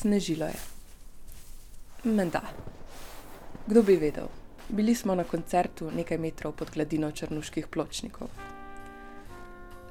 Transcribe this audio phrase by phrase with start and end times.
[0.00, 0.56] Snežilo je.
[2.04, 2.40] Menda.
[3.66, 4.32] Kdo bi vedel?
[4.68, 8.28] Bili smo na koncertu nekaj metrov pod gladino črnuških pločnikov.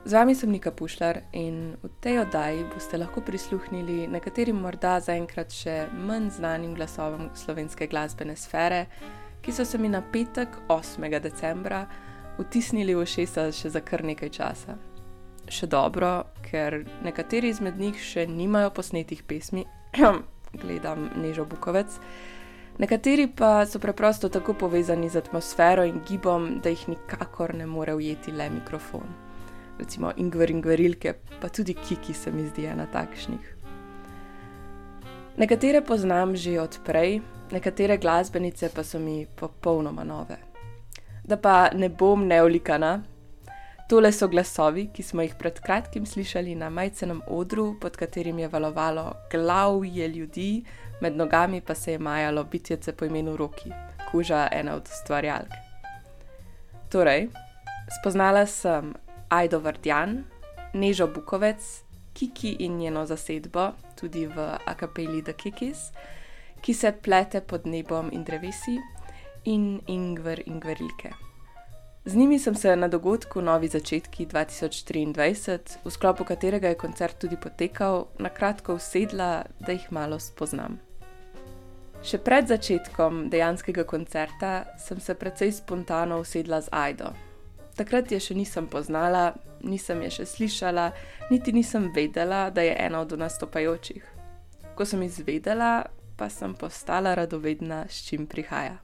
[0.05, 5.53] Z vami sem Nika Pušlar in v tej oddaji boste lahko prisluhnili nekaterim morda zaenkrat
[5.53, 8.87] še manj znanim glasovom slovenske glasbene sfere,
[9.45, 11.19] ki so se mi na petek 8.
[11.21, 11.85] decembra
[12.39, 14.79] vtisnili v šesa še za kar nekaj časa.
[15.45, 19.67] Še dobro, ker nekateri izmed njih še nimajo posnetih pesmi,
[20.61, 21.99] gledam Nežo Bukovec,
[22.77, 27.93] nekateri pa so preprosto tako povezani z atmosfero in gibom, da jih nikakor ne more
[27.93, 29.07] ujeti le mikrofon.
[29.79, 33.55] Recimo Ingver in Gverilke, pa tudi Kiki se mi zdi ena takšnih.
[35.37, 40.37] Nekatere poznam že odprej, nekatere glasbenice pa so mi popolnoma nove.
[41.23, 43.03] Da pa ne bom neolikana,
[43.89, 48.47] Tole so glasovi, ki smo jih pred kratkim slišali na majcenem odru, pod katerim je
[48.47, 50.63] valovalo glavje ljudi,
[51.01, 53.71] med nogami pa se je majalo bitjece po imenu Roki,
[54.11, 55.55] kuža ena od ustvarjalk.
[56.89, 57.27] Torej,
[57.99, 58.93] spoznala sem
[59.29, 60.23] Aido Vardjan,
[60.73, 61.81] Nežo Bukovec,
[62.13, 65.89] Kiki in njeno zasedbo, tudi v akapeli The Kikis,
[66.61, 68.77] ki se plete pod nebom in drevesi,
[69.45, 71.28] in Ingver in Gverilke.
[72.09, 77.37] Z njimi sem se na dogodku Novi začetki 2023, v sklopu katerega je koncert tudi
[77.37, 80.79] potekal, na kratko usedla, da jih malo spoznam.
[82.01, 87.13] Še pred začetkom dejanskega koncerta sem se precej spontano usedla z Aido.
[87.77, 90.89] Takrat je še nisem poznala, nisem je še slišala,
[91.29, 94.01] niti nisem vedela, da je ena od nastopajočih.
[94.73, 95.85] Ko sem izvedela,
[96.17, 98.79] pa sem postala radovedna, s čim prihaja.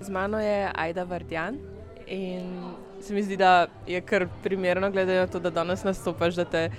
[0.00, 1.58] Z mano je Aida Vardjan
[2.06, 6.44] in se mi zdi, da je kar primerno, glede na to, da danes nastopaš, da
[6.44, 6.70] te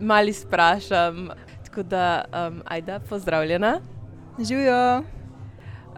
[0.00, 1.28] malo sprašam.
[1.64, 3.80] Tako da, um, Aida, pozdravljena.
[4.48, 5.02] Živijo.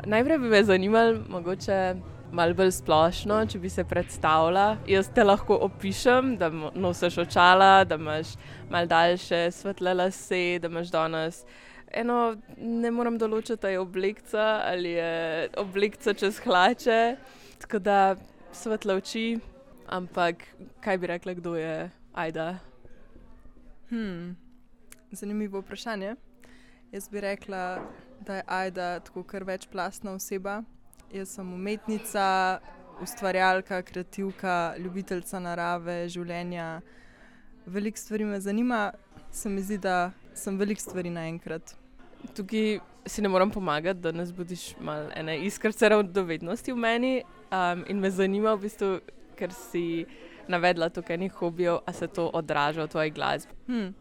[0.05, 1.94] Najprej bi me zanimalo, mogoče
[2.33, 4.77] malo bolj splošno, če bi se predstavila.
[4.87, 8.34] Jaz te lahko opišem, da nosiš očala, da imaš
[8.71, 11.45] mal daljše svetle lase, da imaš danes
[11.93, 17.16] eno, ne morem določiti, ali je oblika ali je oblika čez hlače,
[17.65, 18.16] tako da
[18.53, 19.38] svetle oči,
[19.87, 20.44] ampak
[20.84, 22.59] kaj bi rekla, kdo je Aida?
[23.91, 24.37] Hmm.
[25.10, 26.16] Zanimivo vprašanje.
[26.93, 27.81] Jaz bi rekla,
[28.21, 30.62] da je Aida tako kar večplastna oseba.
[31.12, 32.60] Jaz sem umetnica,
[33.03, 36.81] ustvarjalka, kreativka, ljubiteljca narave, življenja.
[37.66, 38.93] Veliko stvari me zanima,
[39.32, 41.75] se mi zdi, da sem veliko stvari naenkrat.
[42.34, 47.12] Tukaj si ne morem pomagati, da ne zbudiš malo ene iskrce radovednosti v meni.
[47.50, 48.91] Um, in me zanima, v bistvu,
[49.38, 50.04] ker si
[50.48, 53.54] navedla tukaj nekaj hobijev, a se to odraža v tvoji glasbi.
[53.66, 53.94] Hmm.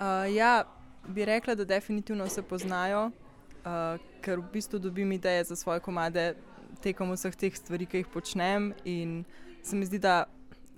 [0.00, 0.64] Uh, ja,
[1.06, 6.34] bi rekla, da definitivno se poznajo, uh, ker v bistvu dobim ideje za svoje komade
[6.82, 8.72] tekom vseh teh stvari, ki jih počnem.
[8.84, 9.24] In
[9.62, 10.24] se mi zdi, da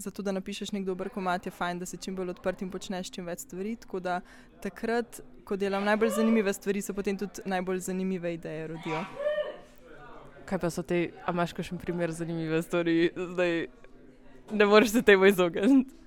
[0.03, 3.11] zato, da napišeš nek dober komat, je fajn, da si čim bolj odprt in počneš
[3.15, 3.77] čim več stvari.
[3.81, 4.21] Tako da
[4.63, 9.05] takrat, ko delam najbolj zanimive stvari, se potem tudi najbolj zanimive ideje rodijo.
[10.47, 13.67] Kaj pa so te, a imaš kakšen primer zanimive stvari, zdaj
[14.53, 16.03] ne moreš se temu izogniti?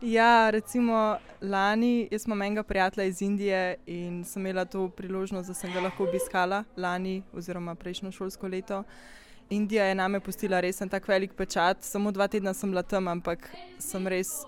[0.00, 5.54] Ja, recimo lani, jaz imam enega prijatelja iz Indije in sem imela to priložnost, da
[5.54, 8.82] sem ga lahko obiskala lani, oziroma prejšnjo šolsko leto.
[9.50, 11.82] Indija je name pustila res en tak velik pečat.
[11.86, 13.46] Samo dva tedna sem bila tam, ampak
[13.78, 14.42] sem res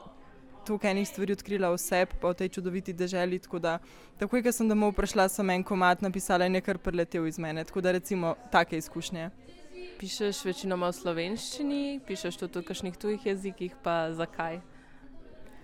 [0.67, 3.39] toliko enih stvari odkrila vse po tej čudoviti deželi.
[3.39, 3.79] Tako da,
[4.19, 7.65] takoj, ko sem domov prišla, sem en komat napisala in je kar preletel iz mene.
[7.65, 9.31] Tako da, recimo, take izkušnje.
[10.03, 14.59] Pišeš večinoma v slovenščini, pišeš tudi v kakšnih tujih jezikih, pa zakaj?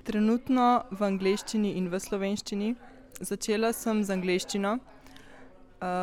[0.07, 2.75] Trenutno v angleščini in v slovenščini.
[3.19, 4.79] Začela sem z angleščino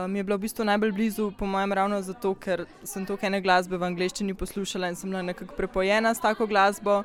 [0.08, 3.42] mi je bilo v bistvu najbolj blizu, po mojem, ravno zato, ker sem toliko ene
[3.42, 7.04] glasbe v angleščini poslušala in sem bila nekako prepojena s tako glasbo.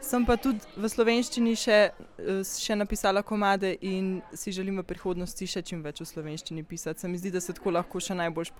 [0.00, 5.46] Sem pa tudi v slovenščini še, eh, še napisala komade in si želim v prihodnosti
[5.46, 7.00] še čim več v slovenščini pisati.
[7.00, 8.52] Se mi zdi, da se tako lahko še najbolj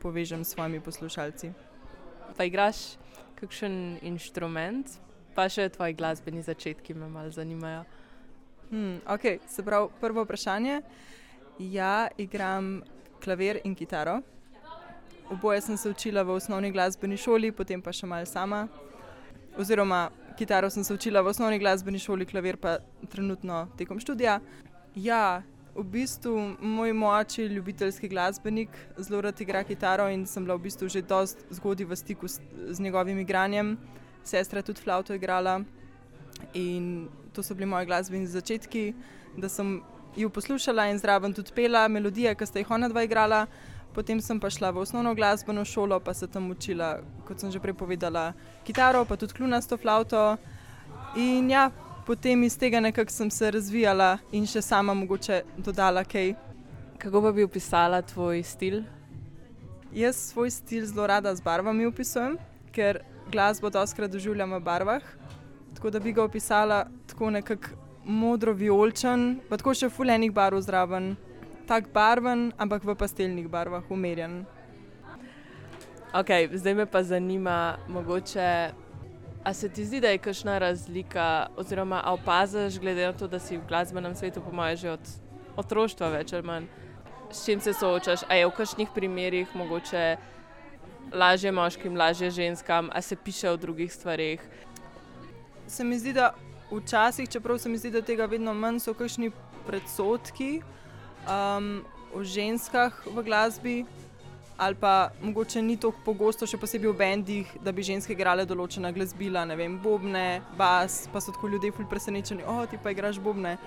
[0.00, 1.52] povežem s svojimi poslušalci.
[2.36, 2.96] Pa igraš
[3.36, 4.98] kakšen inštrument,
[5.34, 7.84] pa še tvoji glasbeni začetki me malo zanimajo.
[8.70, 10.80] Hmm, ok, se pravi, prvo vprašanje.
[11.58, 12.82] Ja, igram
[13.26, 14.20] klavir in kitaro.
[15.30, 18.68] Oboje sem se učila v osnovni glasbeni šoli, potem pa še malo sama.
[19.58, 20.06] Oziroma,
[20.38, 22.78] kitaro sem se učila v osnovni glasbeni šoli, klavir pa
[23.10, 24.38] trenutno tekom študija.
[24.94, 25.42] Ja,
[25.74, 30.68] v bistvu moj moči je ljubiteljski glasbenik, zelo rad igra kitaro in sem bila v
[30.68, 32.40] bistvu že dosti zgodaj v stiku s,
[32.70, 33.76] z njegovim igranjem.
[34.24, 35.60] Sestra je tudi flauto igrala
[36.54, 38.94] in to so bili moji glasbeni začetki,
[39.36, 39.82] da sem
[40.16, 43.46] jo poslušala in zraven tudi pela melodije, ki sta jih ona dva igrala.
[43.94, 47.60] Potem sem pa šla v osnovno glasbeno šolo, pa se tam učila, kot sem že
[47.60, 48.32] prej povedala,
[48.64, 50.36] kitaro, pa tudi klunasto flauto.
[51.16, 51.70] In ja,
[52.06, 56.34] potem iz tega nekako sem se razvijala in še sama mogoče dodala kaj.
[56.98, 58.82] Kako pa bi opisala tvoj stil?
[59.92, 62.36] Jaz svoj stil zelo rada z barvami opisujem,
[62.72, 63.00] ker
[63.32, 65.02] glasbo doskrat doživljam v barvah.
[65.76, 71.16] Tako da bi ga opisala tako nekako modro-violčen, pa tako še fulejnih barv zraven.
[71.66, 74.44] Tak barven, ampak v pastelnih barvah, umerjen.
[76.14, 78.70] Okay, zdaj me pa zanima, mogoče,
[79.44, 83.58] a se ti zdi, da je kakšna razlika, oziroma opaziš, glede na to, da si
[83.58, 85.10] v glasbenem svetu, po mojem, že od
[85.56, 86.70] otroštva več ali manj.
[87.30, 88.22] S čim se soočaš?
[88.30, 90.16] A je v kakšnih primerih mogoče
[91.12, 94.40] lažje moškim, lažje ženskam, a se piše o drugih stvarih?
[95.66, 96.34] Se mi zdi, da
[96.70, 99.30] včasih, čeprav se mi zdi, da tega vedno manj, so kakšni
[99.66, 100.60] predsotki
[101.26, 101.84] um,
[102.14, 103.76] o ženskah v glasbi.
[104.56, 108.88] Ali pa mogoče ni tako pogosto, še posebej v bendih, da bi ženske igrale določena
[108.88, 113.20] glasbila, ne vem, bobne, bas, pa so tako ljudje fulj presenečeni, o, ti pa igraš
[113.20, 113.58] bobne.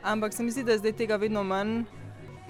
[0.00, 1.82] Ampak se mi zdi, da je zdaj tega vedno manj.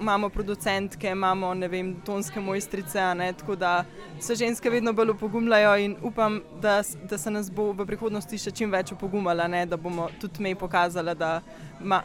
[0.01, 3.85] Imamo producentke, imamo vem, tonske mojstrice, ne, tako da
[4.21, 8.51] se ženske vedno bolj opogumljajo in upam, da, da se nas bo v prihodnosti še
[8.51, 11.41] čim več opogumala, ne, da bomo tudi mi pokazali, da,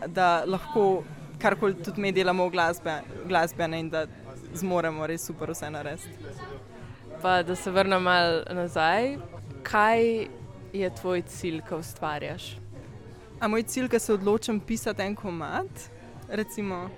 [0.08, 1.04] da lahko
[1.40, 4.06] karkoli tudi mi delamo v glasbe, glasbe ne, in da
[4.54, 6.36] zmoremo res super vse narediti.
[7.22, 9.18] Pa da se vrnem malo nazaj,
[9.64, 10.28] kaj
[10.74, 12.58] je tvoj cilj, ko ustvarjaš?
[13.40, 15.90] A moj cilj, da se odločim pisati en komat?
[16.30, 16.90] Recimo.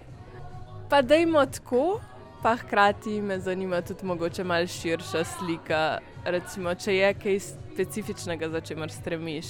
[0.89, 2.01] Pa da jim tako,
[2.41, 5.99] pa hkrati me zanima tudi mogoče malo širša slika.
[6.25, 9.45] Recimo, če je kaj specifičnega, za čemer stremiš.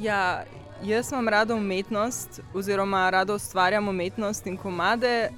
[0.00, 0.44] Ja,
[0.84, 5.30] jaz imam rado umetnost, oziroma rado ustvarjam umetnost in komade,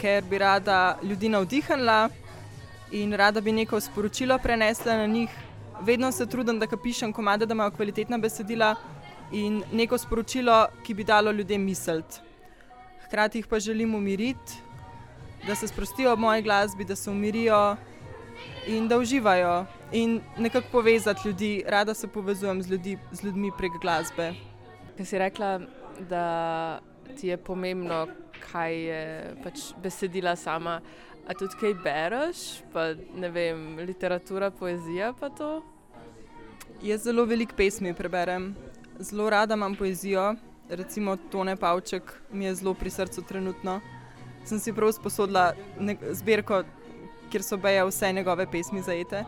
[0.00, 2.08] ker bi rada ljudi navdihnila
[2.90, 5.30] in rada bi neko sporočilo prenesla na njih.
[5.80, 8.74] Vedno se trudim, da pišem komade, da imajo kvalitetna besedila
[9.32, 12.23] in neko sporočilo, ki bi dalo ljudem misliti.
[13.04, 14.52] Hkrati jih pa želim umiriti,
[15.46, 17.76] da se sprostijo ob moji glasbi, da se umirijo
[18.66, 21.64] in da uživajo in nekako povezati ljudi.
[21.66, 24.32] Rada se povezujem z, ljudi, z ljudmi prek glasbe.
[24.96, 25.60] Kaj si rekla,
[26.08, 26.80] da
[27.20, 28.06] ti je pomembno,
[28.52, 30.80] kaj je pač besedila sama.
[31.26, 32.38] A tudi kaj bereš,
[32.72, 35.62] pa ne vem, literatura, poezija pa to?
[36.84, 38.50] Jaz zelo veliko pesmi preberem,
[39.00, 40.34] zelo rada imam poezijo,
[40.68, 42.02] recimo Tone Pavček
[42.32, 43.80] mi je zelo pri srcu trenutno.
[44.44, 45.52] Sem si prav sposodila
[46.12, 46.62] zbirko,
[47.30, 49.24] kjer so beje vse njegove pesmi zajete.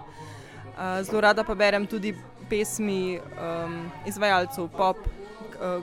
[1.03, 2.15] Zelo rada pa berem tudi
[2.51, 4.97] pesmi um, izvajalcev pop,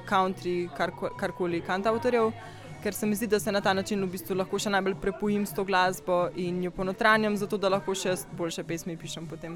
[0.10, 0.70] country,
[1.18, 2.32] karkoli, kar kantautorjev
[2.84, 5.46] ker se mi zdi, da se na ta način v bistvu lahko še najbolj prepojim
[5.48, 9.56] s to glasbo in jo ponotranjam, zato da lahko še boljše pesmi pišem potem.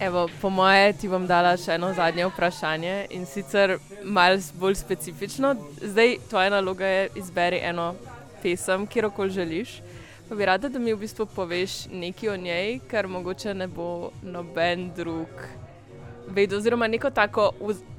[0.00, 5.52] Evo, po moje ti bom dala še eno zadnje vprašanje in sicer malce bolj specifično.
[5.78, 7.92] Zdaj tvoja naloga je izberi eno
[8.42, 9.76] pesem, kjerkoli želiš.
[10.28, 14.10] Pa bi rada, da mi v bistvu poveš nekaj o njej, kar mogoče ne bo
[14.22, 15.46] noben drug
[16.26, 17.52] vedel, oziroma neko tako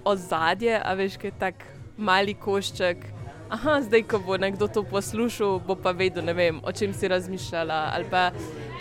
[0.03, 1.63] ozadje, a veš, kaj tak
[1.98, 3.14] mali košček
[3.49, 7.91] aha, zdaj, ko bo nekdo to poslušal, bo pa vedel, vem, o čem si razmišljala,
[7.93, 8.31] ali pa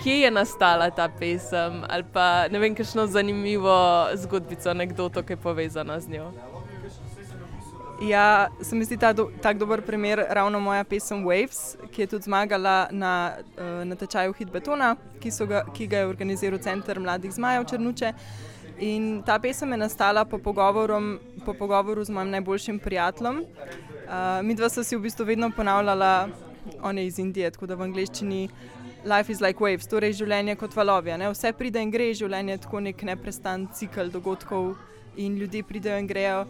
[0.02, 5.36] kje je nastala ta pesem, ali pa ne vem, kakšno zanimivo zgodbico, anekdoto, ki je
[5.36, 6.32] povezana z njo.
[8.02, 12.06] Ja, se mi zdi ta do, tak dober primer, ravno moja pesem Waves, ki je
[12.06, 17.32] tudi zmagala na, uh, na tečaju Hitbetona, ki, ga, ki ga je organiziral Center mladih
[17.32, 18.12] zmajev Črnuče.
[18.78, 23.44] In ta pesem je nastala po, po pogovoru z mojim najboljšim prijateljem,
[24.04, 26.28] Uh, mi dva sta si v bistvu vedno ponavljala,
[26.82, 28.48] on je iz Indije, tako da v angleščini
[29.04, 31.16] life is like waves, torej življenje kot valovje.
[31.18, 31.28] Ne?
[31.32, 34.74] Vse pride in gre, življenje je tako nek neprestan cikl dogodkov
[35.16, 36.44] in ljudje pridejo in grejo.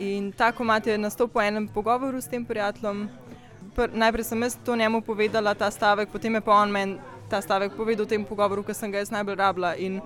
[0.00, 3.06] In tako imate nastop po enem pogovoru s tem prijateljem.
[3.76, 6.98] Pr najprej sem jaz to njemu povedala, ta stavek, potem je pa on meni
[7.30, 9.72] ta stavek povedal v tem pogovoru, ker sem ga jaz najbolj rabila.
[9.76, 10.00] In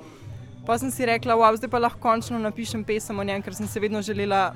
[0.67, 3.67] pa sem si rekla, wow, zdaj pa lahko končno napišem pesem o njem, ker sem
[3.67, 4.55] se vedno želela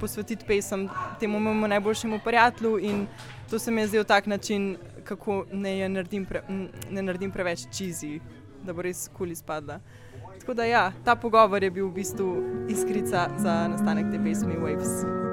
[0.00, 0.88] posvetiti pesem
[1.20, 2.78] temu mojemu najboljšemu prijatelju.
[2.78, 3.06] In
[3.50, 6.42] to se mi je zdel tak način, kako ne naredim, pre,
[6.90, 8.20] ne naredim preveč čizi,
[8.62, 9.80] da bo res kul izpadla.
[10.40, 12.30] Tako da ja, ta pogovor je bil v bistvu
[12.68, 15.24] iskrica za nastanek te pesmi Waves.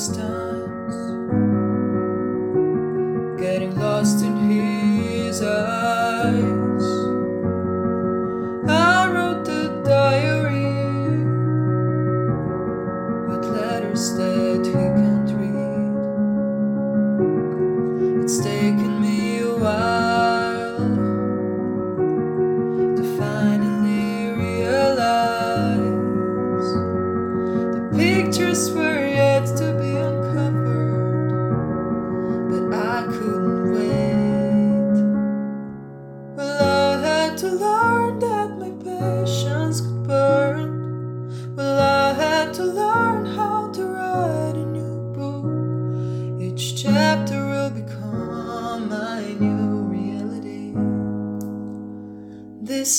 [0.00, 0.29] lost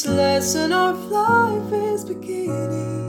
[0.01, 3.00] This lesson of life is beginning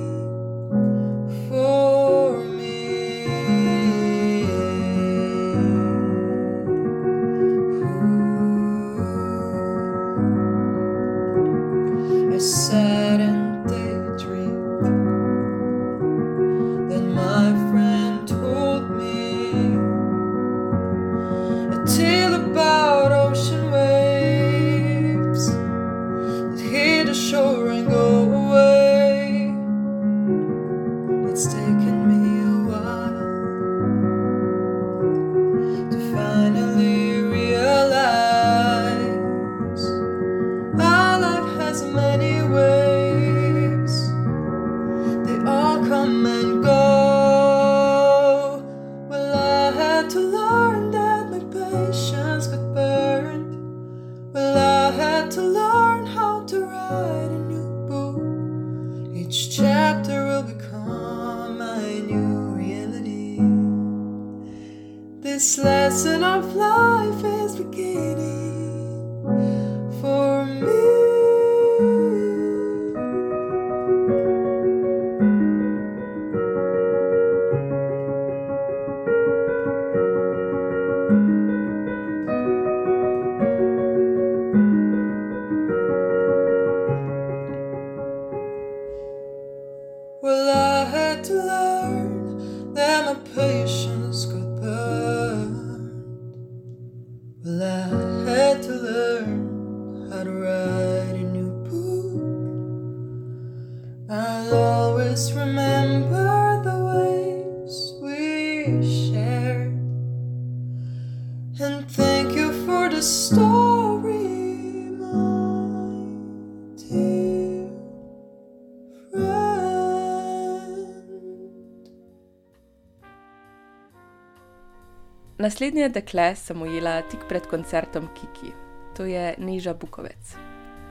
[125.62, 128.50] Naslednje dekle sem ujela tik pred koncertom Kiki,
[128.96, 130.32] to je Neža Bukovec.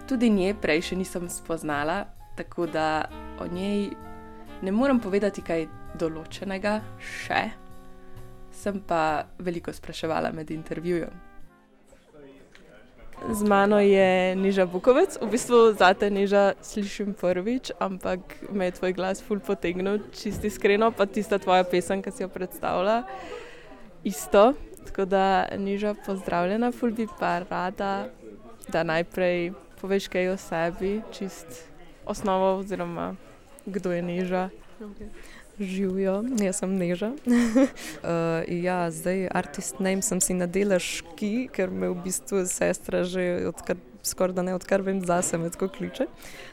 [0.07, 2.05] Tudi nje prej še nisem spoznala,
[2.39, 3.09] tako da
[3.43, 3.89] o njej
[4.63, 5.65] ne morem povedati kaj
[5.99, 7.41] določenega, še.
[8.61, 11.19] Sem pa veliko spraševala med intervjujem.
[13.27, 18.95] Z mano je Niža Bukovec, v bistvu zate Niža slišim prvič, ampak me je tvoj
[18.95, 23.01] glas ful potegnil, čisti iskreno, pa tista tvoja pesem, ki si jo predstavlja,
[24.03, 24.53] isto.
[24.85, 28.09] Tako da Niža pozdravljena, ful bi pa rada,
[28.67, 31.69] da najprej poveš kaj o sebi, čist
[32.05, 33.15] osnovo oziroma
[33.65, 34.49] kdo je Niža.
[35.59, 37.11] Živijo, jaz sem Neža.
[37.11, 37.33] uh,
[38.65, 43.77] ja, zdaj, artist name sem si nadela ški, ker me v bistvu sestra že odkar,
[44.03, 46.07] skoraj da ne odkar vem zase me tako kliče.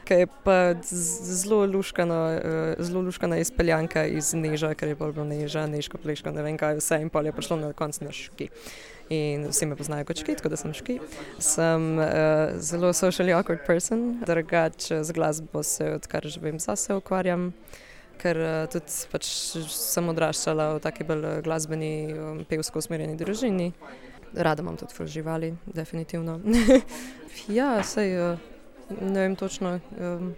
[0.05, 5.25] Ker je pa zelo luškana, uh, zelo luškana izpeljanka iz Neža, ker je bolj bilo
[5.25, 8.49] Neža, Nežko, Pleško, ne vem kaj vse in pol je prišlo na konc na ški.
[9.09, 10.99] In vsi me poznajo kot ški, tako da sem ški.
[11.41, 17.53] Sem uh, zelo socially awkward person, drugače z glasbo se odkar že vem zase ukvarjam
[18.19, 19.29] ker uh, tudi pač
[19.71, 21.91] sem odraščala v taki bolj eh, glasbeni,
[22.49, 23.71] pevsko usmerjeni družini.
[24.33, 26.39] Rada imam tudi živali, definitivno.
[27.47, 28.39] ja, sej uh,
[29.01, 29.79] ne vem točno.
[29.99, 30.35] Um,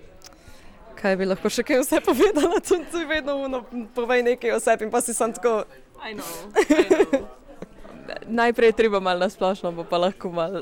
[1.02, 3.64] Kaj bi lahko še kaj vse povedala, tudi vedno uno,
[3.96, 5.64] povej nekaj o sebi in pa si sem tako.
[6.02, 7.26] I know, I know.
[8.42, 10.62] Najprej je treba malo nasplošno, pa, pa lahko malo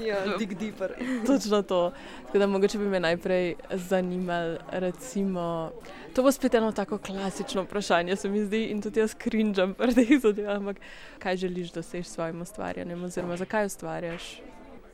[0.00, 0.94] Ja, dig deeper.
[1.26, 1.92] točno to.
[2.26, 5.70] Tako da mogoče bi me najprej zanimalo, recimo,
[6.14, 9.94] to bo spet eno tako klasično vprašanje, se mi zdi, in tudi jaz krinžam pri
[9.94, 10.80] teh zadevah, ampak
[11.18, 14.28] kaj želiš doseči s svojim ustvarjanjem, oziroma zakaj ustvarjaš?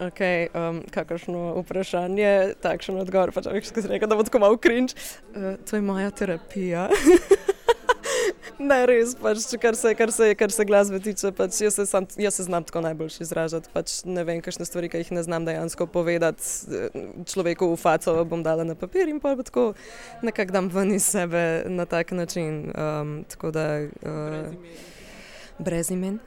[0.01, 0.21] Ok,
[0.57, 4.97] um, kakršno vprašanje, takšen odgovor, pač veš, kaj si rekel, da bo tako malo cringe.
[5.37, 6.89] Uh, to je moja terapija.
[8.59, 12.07] ne, res, pač, kar se, kar se, kar se glasbe tiče, pač jaz se, sam,
[12.21, 13.71] jaz se znam tako najboljši izražati.
[13.73, 16.43] Pač ne vem, kakšne stvari, ki jih ne znam dejansko povedati
[16.73, 19.73] eh, človeku v faco, bom dala na papir in pa tako
[20.27, 22.73] nekako dam ven iz sebe na tak način.
[22.75, 23.67] Um, tako da.
[24.03, 24.99] Uh,
[25.61, 26.19] Brez imen,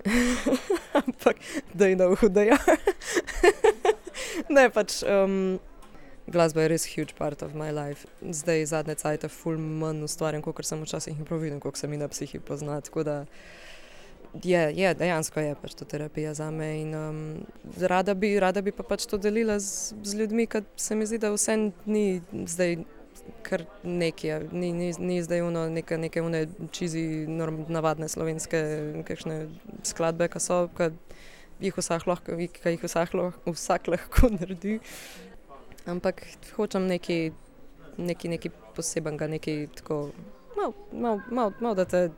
[1.01, 1.41] ampak
[1.73, 2.05] da je na
[2.45, 2.57] je.
[4.49, 5.57] ne, pač um,
[6.27, 8.07] glasba je res huge part of my life.
[8.21, 12.07] Zdaj zadnje cajt je full manj ustvarjam, kot sem včasih improviziral, kot se mi na
[12.07, 12.81] psihi pozna.
[12.81, 13.25] Tako da
[14.43, 16.81] je, je dejansko je pač to terapija za me.
[16.81, 17.45] In, um,
[17.77, 21.19] rada, bi, rada bi pa pač to delila z, z ljudmi, ker se mi zdi,
[21.21, 22.83] da vse ni zdaj.
[23.45, 26.41] Kar nekaj, ni, ni, ni zdaj uno, neke, neke une
[26.75, 28.59] čizi, norm, navadne slovenske
[29.07, 29.37] kakšne
[29.85, 30.89] skladbe, ki so, ki
[31.63, 34.79] jih vsak lahko, ki jih vsak lahko, vsak lahko naredi.
[35.85, 36.23] Ampak
[36.55, 37.31] hočem nekaj,
[37.97, 40.11] nekaj, nekaj posebenega, nekaj tako.
[40.53, 42.09] Malo, mal, mal, mal, da te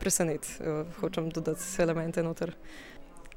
[0.00, 0.58] preseneti,
[1.00, 2.56] hočem dodati elemente noter.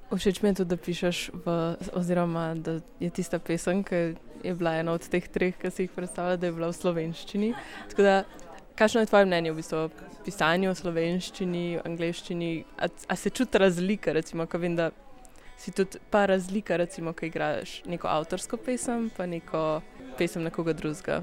[0.10, 1.56] Všeč mi je tudi, da pišeš, v,
[1.94, 5.94] oziroma da je tista pesem, ki je bila ena od teh treh, ki si jih
[5.94, 7.50] predstavlja, da je bila v slovenščini.
[7.92, 8.16] Tako da,
[8.80, 9.92] kakšno je tvoje mnenje v bistvu o
[10.26, 12.50] pisanju v slovenščini, v angleščini?
[12.82, 14.90] A, a se čuti razlika, recimo, ko vem, da
[15.60, 19.82] si tudi pa razlika, recimo, ko igraš neko avtorsko pesem, pa neko
[20.18, 21.22] pesem nekoga drugega.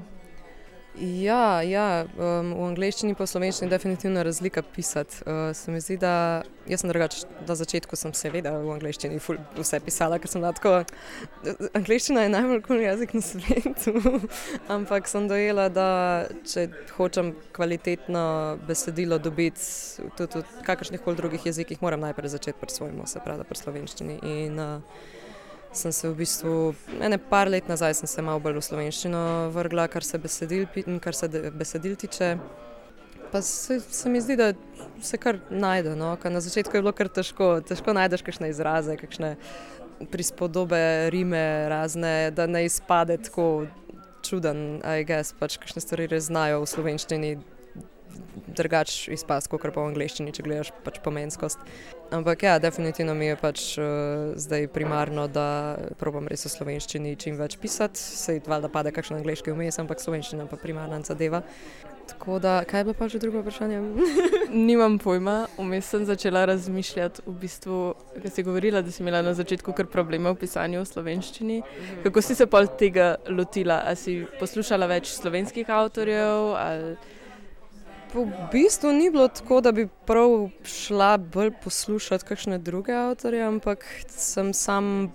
[0.99, 5.19] Ja, ja um, v angleščini in slovenščini je definitivno razlika pisati.
[5.29, 9.19] Uh, se mi zdi, da jaz sem drugač, na začetku sem seveda v angleščini
[9.59, 10.79] vse pisala, ker sem tako.
[11.77, 13.93] Angleščina je najbolj kul jezik na svetu,
[14.77, 15.89] ampak sem dojela, da
[16.49, 16.65] če
[16.97, 18.23] hočem kvalitetno
[18.65, 23.45] besedilo dobiti tudi v kakršnih koli drugih jezikih, moram najprej začeti pri svojemu, se pravi
[23.45, 24.19] pri slovenščini.
[24.25, 25.15] In, uh,
[25.71, 26.53] sem se v bistvu,
[27.01, 29.23] ene par let nazaj, sem se malo bolj v slovenščino
[29.55, 30.67] vrgla, kar se besedil,
[31.03, 32.37] kar se besedil tiče.
[33.31, 34.53] Pa se, se mi zdi, da
[35.03, 35.95] se kar najde.
[35.99, 36.15] No?
[36.23, 39.35] Na začetku je bilo kar težko, težko najdeš kakšne izraze, kakšne
[40.11, 43.67] prispodobe, rime, razne, da ne izpade tako
[44.23, 47.31] čuden, a je gess, pač kakšne stvari res znajo v slovenščini
[48.47, 51.61] drugače izpasti, kot pa v angleščini, če gledaš pač pomenskost.
[52.15, 57.37] Ampak ja, definitivno mi je pač uh, zdaj primarno, da probujem res v slovenščini čim
[57.39, 57.99] več pisati.
[57.99, 61.43] Sej valjda pade kakšen angliški vmes, ampak slovenščina pa primarna zadeva.
[62.07, 63.81] Tako da, kaj je bilo pa že drugo vprašanje?
[64.69, 67.81] Nimam pojma, vmes sem začela razmišljati, v bistvu,
[68.15, 71.59] ker si govorila, da si imela na začetku kar probleme v pisanju v slovenščini.
[72.07, 73.81] Kako si se pa tega lotila?
[73.83, 76.55] A si poslušala več slovenskih avtorjev?
[76.55, 76.97] Ali...
[78.13, 83.85] V bistvu ni bilo tako, da bi prav šla bolj poslušati kakšne druge avtorje, ampak
[84.07, 85.11] sem sam.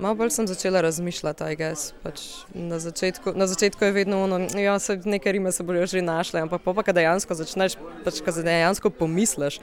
[0.00, 1.92] Malo bolj sem začela razmišljati, aj gess.
[2.02, 2.20] Pač
[2.54, 6.02] na, začetku, na začetku je vedno ono, da ja, se nekaj rime se bojo že
[6.02, 9.60] našle, ampak pa, pa dejansko začneš, pač, ko dejansko pomisliš,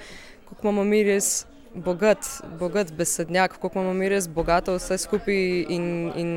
[0.49, 2.25] kako imamo mi res bogat,
[2.59, 5.85] bogat besednjak, kako imamo mi res bogato vse skupaj in,
[6.15, 6.33] in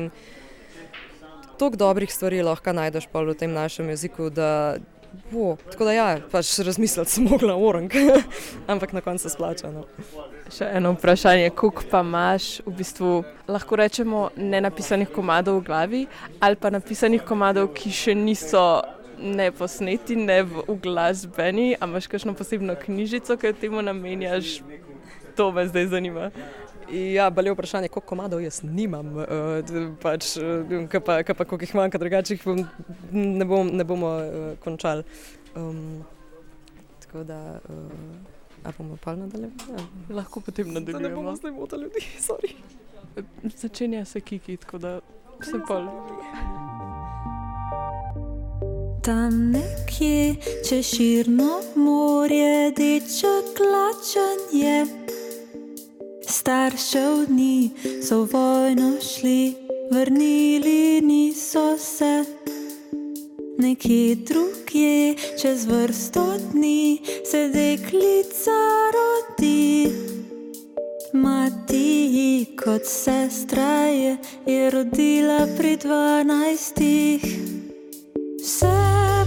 [1.57, 4.29] toliko dobrih stvari lahko najdeš v tem našem jeziku.
[5.31, 5.57] Bo.
[5.71, 7.93] Tako da, ja, pač razmisliti sem mogla orang,
[8.71, 9.71] ampak na koncu se splača.
[9.73, 9.85] No.
[10.53, 13.11] Še eno vprašanje, koliko pa imaš v bistvu,
[13.49, 16.05] lahko rečemo, ne napisanih komadov v glavi,
[16.39, 18.63] ali pa napisanih komadov, ki še niso
[19.19, 24.59] ne posneti, ne v, v glasbeni, a imaš kakšno posebno knjižico, ki jo temu namenjaš,
[25.35, 26.29] to me zdaj zanima.
[26.91, 29.25] Ja, bolje vprašanje, koliko komadov jaz nimam, uh,
[30.01, 32.63] pač, uh, kaj pa, kaj pa koliko jih manjka, drugače jih bom,
[33.11, 35.03] ne, bom, ne bomo uh, končali.
[35.55, 36.03] Um,
[37.03, 39.77] tako da, uh, a bomo pa nadaljevali?
[39.77, 40.15] Ja.
[40.15, 41.09] Lahko potem nadaljujemo.
[41.09, 42.53] Ne bomo zdaj motali ljudi, sorry.
[43.55, 44.99] Začenja se kiki, tako da
[45.43, 45.87] se pol.
[49.03, 50.35] Tam nekje
[50.69, 54.85] čez širno morje, deček lačen je.
[56.29, 57.69] Staršev dni
[58.07, 59.53] so vojno šli,
[59.91, 62.25] vrnili niso se.
[63.57, 68.59] Nekje drugje, čez vrsto dni, se deklica
[68.95, 69.91] rodi.
[71.13, 77.21] Mati, kot sestra je, je rodila pri dvanajstih.
[78.41, 78.77] Vse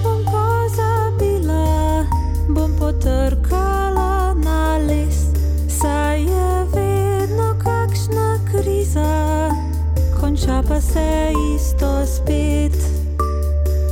[0.02, 2.06] bom pozabila,
[2.48, 5.21] bom potrkala na les,
[10.42, 12.72] konča pa se isto spet.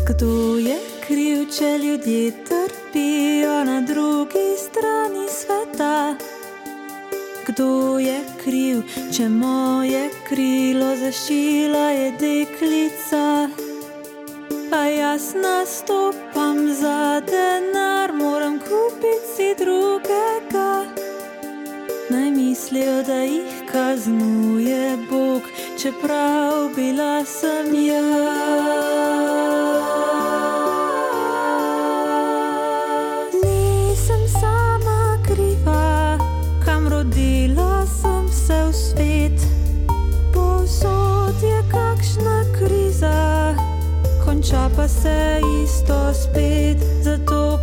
[0.08, 6.16] Kdo je kriv, če ljudje trpijo na drugi strani sveta?
[7.46, 8.82] Kdo je kriv,
[9.16, 13.48] če moje krilo zašila je deklica?
[14.70, 20.84] Pa jaz nastopam za denar, moram kupiti si drugega.
[22.10, 25.29] Naj mislijo, da jih kaznuje Bog,
[25.82, 28.04] čeprav bila sem jaz.
[33.42, 36.18] Nisem sama kriva,
[36.64, 39.40] kam rodila sem se v svet.
[40.34, 43.54] Povsod je kakšna kriza,
[44.24, 47.59] konča pa se isto spet, zato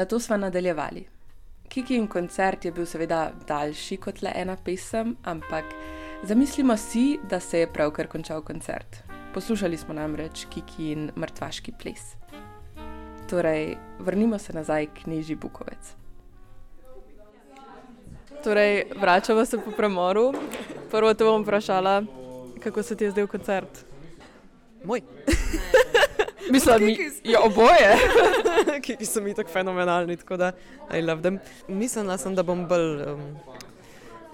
[0.00, 1.04] Na to smo nadaljevali.
[1.68, 5.74] Kiki in koncert je bil seveda daljši kot le ena pesem, ampak
[6.24, 8.96] zamislimo si, da se je pravkar končal koncert.
[9.34, 12.14] Poslušali smo namreč Kiki in mrtvaški ples.
[13.28, 15.92] Torej, vrnimo se nazaj k Niži Bukovec.
[18.44, 20.32] Torej, vračamo se po premoru.
[20.90, 22.02] Prvo te bom vprašala,
[22.62, 23.84] kako se ti je zdel koncert?
[24.84, 25.02] Moj.
[26.50, 27.96] Mislim, mi je oboje.
[28.84, 30.52] ki so mi tako fenomenalni, tako da
[30.94, 31.38] I love them.
[31.68, 33.20] Mislila sem, da bom bolj um,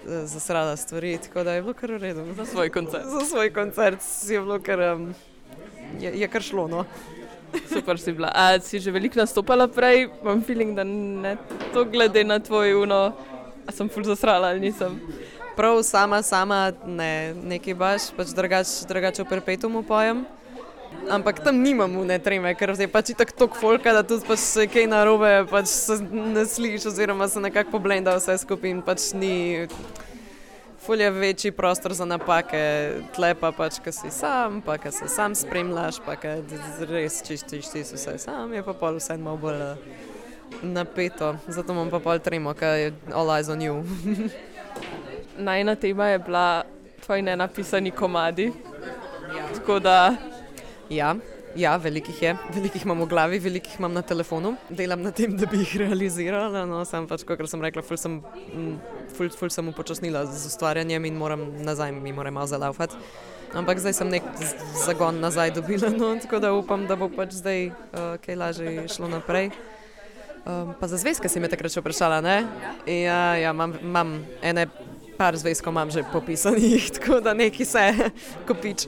[0.07, 2.25] zasrala stvari, tako da je bilo kar v redu.
[2.37, 3.05] Za svoj koncert.
[3.05, 5.15] Za svoj koncert je bilo kar, um,
[6.01, 6.69] je, je kar šlo.
[6.69, 6.85] No.
[7.73, 8.31] Super si bila.
[8.35, 11.37] A si že veliko nastopala prej, imam feeling, da ne
[11.73, 13.13] to glede na tvoj uno,
[13.67, 15.01] a sem ful zasrala ali nisem.
[15.57, 20.27] Prav sama, sama ne, nekaj baš, pač drugače drugač v perpetumu pojem.
[21.11, 24.89] Ampak tam nimam ne treme, ker je pač tako folka, da tudi pač se kaj
[24.91, 25.71] narobe, pač
[26.11, 29.67] ne slišiš, oziroma se nekako poblenda vse skupaj in pač ni.
[30.87, 32.63] Ful je večji prostor za napake,
[33.15, 36.37] tle pa pač, ki si sam, pa ki se sam spremljaš, pa ki
[36.91, 39.83] res čistiš ti vse sam, je pa pol vse malo bolj eh,
[40.63, 41.35] napeto.
[41.49, 43.83] Zato imam pa pol tremo, ker je all eyes on you.
[45.49, 46.65] Najna tema je bila
[47.07, 48.53] tvoji nenapisani komadi.
[49.55, 50.15] Tako da
[50.91, 51.17] Ja,
[51.57, 54.55] ja velikih je, velikih imam v glavi, velikih imam na telefonu.
[54.69, 56.67] Delam na tem, da bi jih realizirala.
[56.69, 58.75] No, sam pač, kot sem rekla, ful sem, mm,
[59.17, 62.95] ful, ful sem upočasnila z ustvarjanjem in moram nazaj, mi moram malo zalaufati.
[63.57, 64.27] Ampak zdaj sem nek
[64.85, 69.09] zagon nazaj dobila, no, tako da upam, da bo pač zdaj uh, kaj lažje šlo
[69.09, 69.51] naprej.
[70.47, 72.37] Um, pa za zvezke si me takrat še vprašala, ne?
[72.87, 74.69] Ja, ja imam, imam ene
[75.19, 77.87] par zvezkov, imam že popisanih, tako da neki se
[78.49, 78.87] kopič.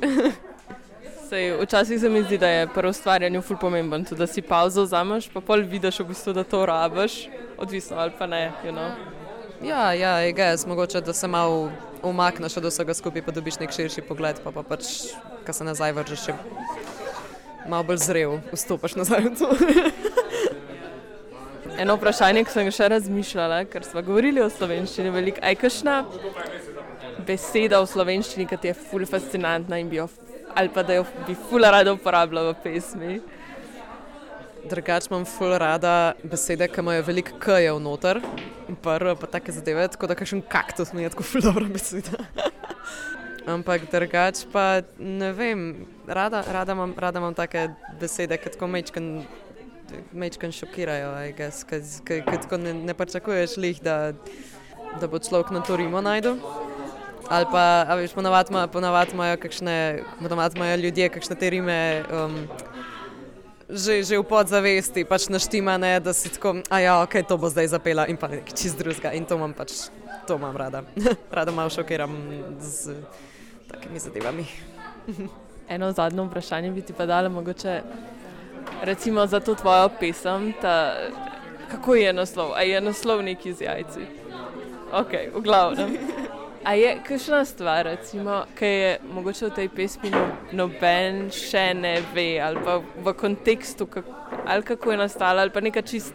[1.28, 4.82] Sej, včasih se mi zdi, da je pri ustvarjanju ful pomemben, tudi da si pauzo
[4.82, 8.52] vzameš, pa pol vidiš v bistvu, da to rabiš, odvisno ali pa ne.
[8.64, 8.94] You know?
[9.62, 11.70] Ja, ja, je gez, mogoče da se malo
[12.02, 14.86] umakneš od vsega skupaj, pa dobiš nek širši pogled, pa, pa pač,
[15.46, 16.36] ko se nazaj vržeš, še
[17.68, 19.50] malo bolj zrel, vstopiš nazaj v to.
[21.82, 25.44] Eno vprašanje, ki sem ga še razmišljala, ker smo govorili o slovenščini veliko.
[25.44, 26.00] Aj kakšna
[27.28, 30.08] beseda v slovenščini, ki ti je ful fascinantna in bi jo,
[30.54, 33.20] ali pa da jo bi ful rada uporabljala v pesmi.
[34.68, 38.20] Drugač imam ful rada besede, ki imajo veliko k-jev noter,
[38.82, 42.24] prvo pa take zadeve, tako da kakšen kaktus mi je tako ful dobra beseda.
[43.54, 47.68] Ampak drugač pa ne vem, rada, rada, imam, rada imam take
[48.00, 49.12] besede, ki tako mečken,
[50.12, 54.12] mečken šokirajo, ki tako ne, ne pričakuješ lih, da,
[55.00, 56.36] da bo človek na to rimo najdu.
[57.28, 62.04] Ali pa, a veš, ponavadi imajo, ponavad imajo kakšne, ponavadi imajo ljudje kakšne te rime.
[62.12, 62.48] Um,
[63.68, 67.68] že, že v podzavesti pač naštimane, da si tako, a ja, ok, to bo zdaj
[67.68, 69.12] zapela in pa nekaj čist drugega.
[69.12, 69.92] In to imam pač,
[70.24, 70.88] to imam rada.
[71.36, 72.16] rada malo šokiram
[72.64, 72.96] z
[73.68, 74.48] takimi zadevami.
[75.72, 77.82] Eno zadnjo vprašanje bi ti pa dala, mogoče
[78.82, 80.96] recimo za to tvojo pesem, ta,
[81.70, 82.56] kako je naslov?
[82.56, 84.00] A je naslov neki z jajci?
[84.92, 85.92] Ok, v glavnem.
[86.64, 91.94] A je kakšna stvar, recimo, ki je mogoče v tej pesmi no, noben še ne
[92.14, 94.08] ve, ali pa v kontekstu, kak,
[94.46, 96.14] ali kako je nastala, ali pa neka čist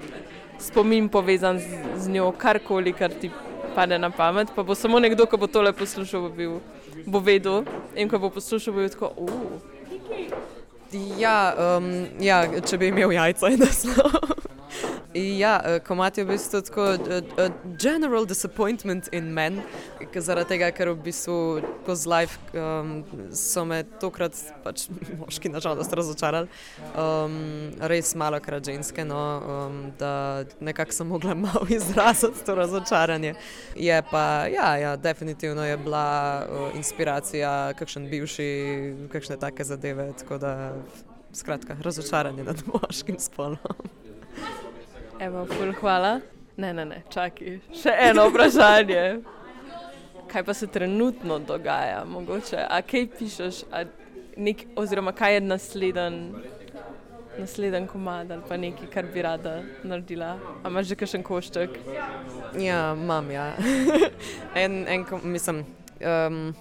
[0.59, 3.31] spomin povezan z, z njo, karkoli, kar ti
[3.75, 6.59] pade na pamet, pa bo samo nekdo, ki bo tole poslušal, bo, bil,
[7.05, 7.63] bo vedel
[7.95, 9.69] in ko bo poslušal, bo bil tako, uf.
[11.17, 11.89] Ja, um,
[12.21, 14.42] ja, če bi imel jajca, je naslov.
[15.13, 16.97] Ja, eh, komat je v bistvu tako uh,
[17.37, 19.59] uh, general disappointment in men,
[20.15, 21.35] zaradi tega, ker v bistvu
[21.83, 24.33] skozi life um, so me tokrat
[24.63, 24.87] pač
[25.21, 26.49] moški nažalost razočarali,
[26.97, 27.37] um,
[27.93, 33.35] res malo krat ženske, no, um, da nekako sem mogla malo izraziti to razočaranje.
[33.77, 36.07] Je pa, ja, ja definitivno je bila
[36.41, 38.49] uh, inspiracija, kakšen bivši,
[39.13, 40.55] kakšne take zadeve, tako da
[41.33, 44.01] skratka, razočaranje nad moškim spolom.
[45.19, 46.19] Evo, ful, hvala.
[46.57, 49.03] Ne, ne, ne, čakaj, še eno vprašanje.
[50.29, 52.59] Kaj pa se trenutno dogaja, mogoče?
[52.69, 53.83] A kaj pišeš, a
[54.37, 56.19] nek, oziroma kaj je nasleden,
[57.37, 60.35] nasleden komad ali pa nekaj, kar bi rada naredila?
[60.63, 61.79] A imaš že kakšen košček?
[62.59, 63.53] Ja, imam, ja.
[64.63, 65.65] en, en, mislim,
[66.01, 66.53] um,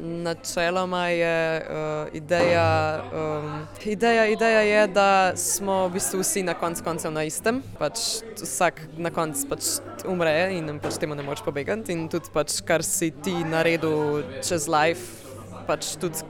[0.00, 6.84] načeloma je uh, ideja, um, ideja, ideja je, da smo v bistvu vsi na koncu
[6.84, 7.62] koncev na istem.
[7.78, 9.64] Pač vsak na koncu pač
[10.08, 11.92] umre in pač temu ne moreš pobegati.
[11.92, 15.26] In tudi pač, kar si ti naredil čez life,
[15.68, 16.24] pač tudi,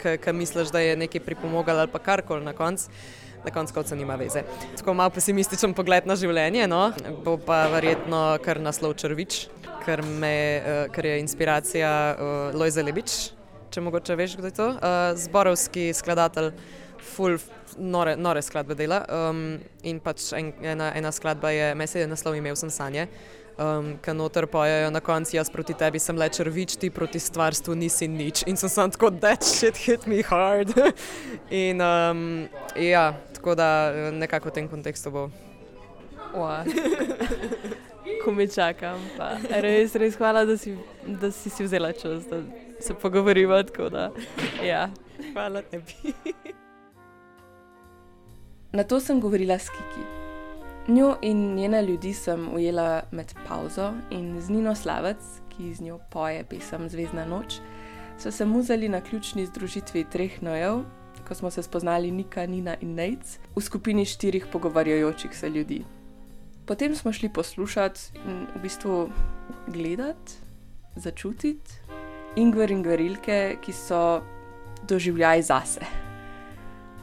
[0.00, 2.88] ki misliš, da je nekaj pripomoglo ali pa karkoli na koncu.
[3.44, 4.44] Na koncu konca nima veze.
[4.78, 6.92] Tako malo pesimističen pogled na življenje, no?
[7.24, 9.46] bo pa verjetno kar naslov Črvič,
[9.86, 13.16] ker, me, uh, ker je inspiracija uh, Lojza Lebič,
[13.72, 14.68] če mogoče veš, kdo je to.
[14.76, 16.52] Uh, zborovski skladatelj,
[17.02, 17.38] full
[17.78, 19.02] nore, nore skladbe dela.
[19.08, 23.08] Um, in pač en, ena, ena skladba je, mesi je naslov Imel sem sanje.
[23.60, 27.76] Um, Kaj noter pojejo na koncu, jaz proti tebi sem le črvič, ti proti stvarstvu
[27.76, 28.46] nisi nič.
[28.48, 30.72] In sem sam tako, that shit hit me hard.
[31.50, 35.30] in um, ja, tako da nekako v tem kontekstu bo.
[36.34, 36.62] Wow.
[38.24, 40.76] Ko mi čakam, pa res, res hvala, da si,
[41.06, 42.38] da si, si vzela čas, da
[42.78, 43.62] se pogovoriva.
[43.90, 44.12] Da,
[44.62, 44.90] ja.
[45.32, 46.14] Hvala tebi.
[48.78, 50.06] Na to sem govorila s Kiki.
[50.88, 55.98] Njo in njene ljudi sem ujela med pauzo in z Nino Slavec, ki z njo
[56.10, 57.58] poje pesem Zvezdna noč,
[58.18, 60.84] so se muzali na ključni združitvi treh nojev,
[61.28, 65.84] ko smo se spoznali Nika, Nina in Nejc, v skupini štirih pogovarjajočih se ljudi.
[66.66, 69.10] Potem smo šli poslušati in v bistvu
[69.66, 70.32] gledati,
[70.96, 71.70] začutiti
[72.36, 74.22] Ingver in Gverilke, ki so
[74.88, 75.80] doživljaj zase.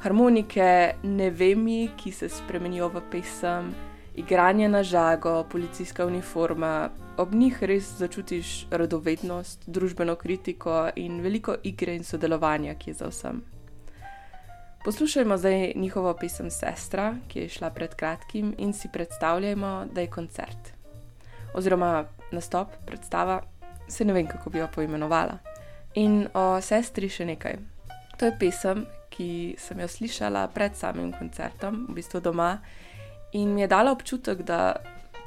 [0.01, 1.67] Harmonike, ne vem,
[1.97, 3.73] ki se spremenijo v pesem,
[4.15, 11.95] igranje na žago, policijska uniforma, ob njih res začutiš radovednost, družbeno kritiko in veliko igre
[11.95, 13.43] in sodelovanja, ki je za vsem.
[14.83, 20.07] Poslušajmo zdaj njihovo pesem Sestra, ki je šla pred kratkim, in si predstavljajmo, da je
[20.07, 20.73] koncert.
[21.53, 23.41] Oziroma nastop, predstava,
[23.87, 25.37] se ne vem, kako bi jo poimenovala.
[25.95, 27.57] In o sestri še nekaj.
[28.19, 32.61] To je pesem, ki sem jo slišala pred samim koncertom, v bistvu doma,
[33.33, 34.77] in mi je dala občutek, da,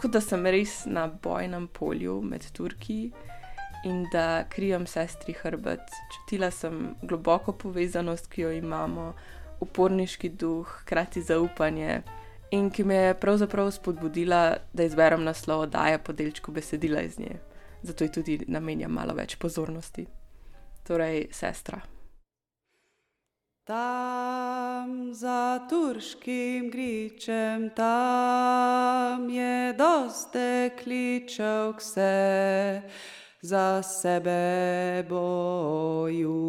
[0.02, 3.12] da sem res na bojnem polju med Turki
[3.84, 5.92] in da krijem sestri hrbet.
[6.14, 9.12] Čutila sem globoko povezanost, ki jo imamo,
[9.62, 12.02] uporniški duh, hkrati zaupanje.
[12.52, 17.38] In ki me je pravzaprav spodbudila, da izberem naslov oddaje po delčku besedila iz nje.
[17.82, 20.06] Zato ji tudi namenjam malo več pozornosti.
[20.86, 21.80] Torej, sestra.
[23.64, 32.82] Tam za turškim gričem, tam je doste kličev vse,
[33.40, 36.41] za sebe bojujejo.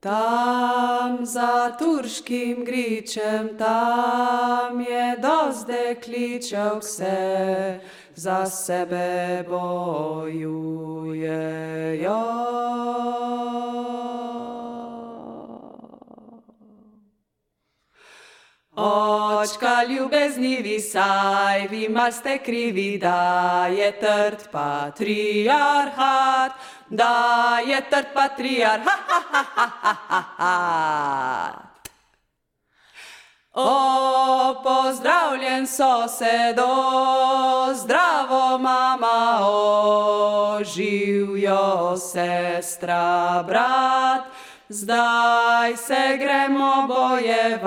[0.00, 7.80] Tam za turškim gričem, tam je doste kličev vse,
[8.14, 10.56] za sebe bojujejo.
[18.76, 26.52] Očka ljubeznivi saj, vi mal ste krivi, da je trd patriarhat,
[26.88, 28.90] da je trd patriarhat.
[33.54, 36.68] O, pozdravljen sosedo,
[37.74, 44.22] zdravo mama, o, živijo sestra, brat,
[44.68, 47.66] zdaj se gremo bojevat.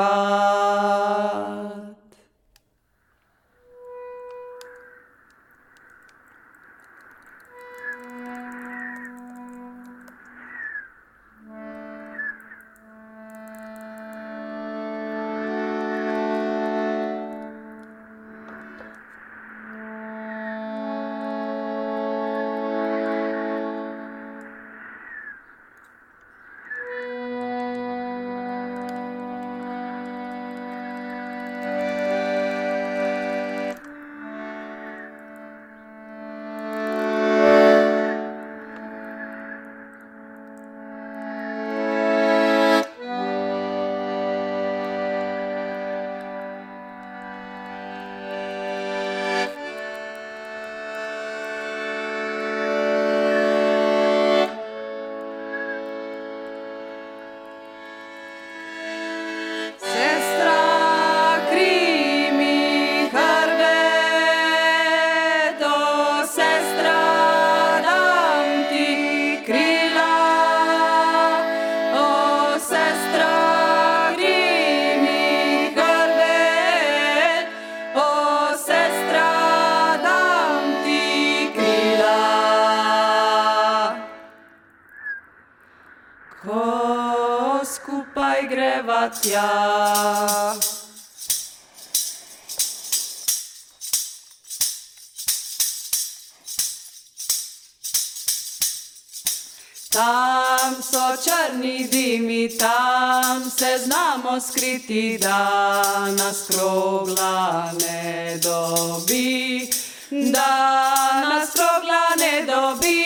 [104.29, 109.69] Znamo skriti, da nas krogla ne dobi,
[110.09, 110.91] da
[111.29, 113.05] nas krogla ne dobi.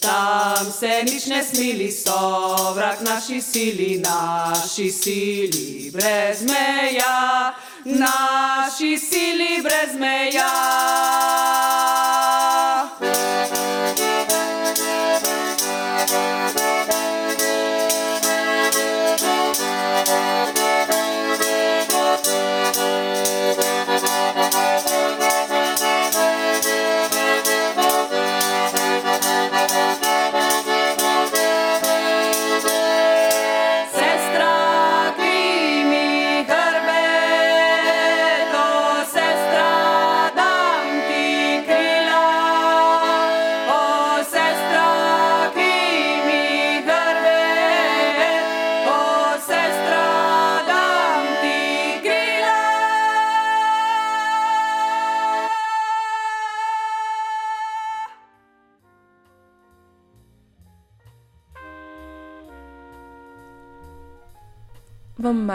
[0.00, 9.62] Tam se nič ne smili, so vrak naši sili, naši sili brez meja, naši sili
[9.62, 11.75] brez meja.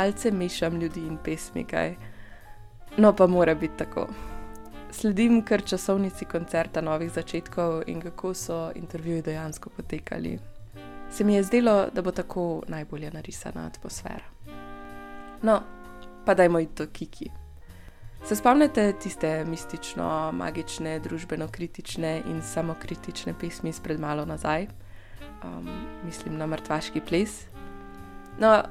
[0.02, 1.96] Malce mešam ljudi in pesmi, kaj.
[2.98, 4.08] No, pa mora biti tako.
[4.92, 10.40] Sledim kar časovnici koncerta novih začetkov in kako so intervjuji dejansko potekali.
[11.12, 14.26] Se mi je zdelo, da bo tako najbolje narisana atmosfera.
[15.42, 15.62] No,
[16.26, 17.30] pa dajmo iti do Kiki.
[18.26, 24.68] Se spomnite tiste mistično, magične, družbeno-kritične in samokritične pesmi izpred malo nazaj?
[25.44, 25.70] Um,
[26.06, 27.42] mislim na mrtvaški ples.
[28.40, 28.62] No,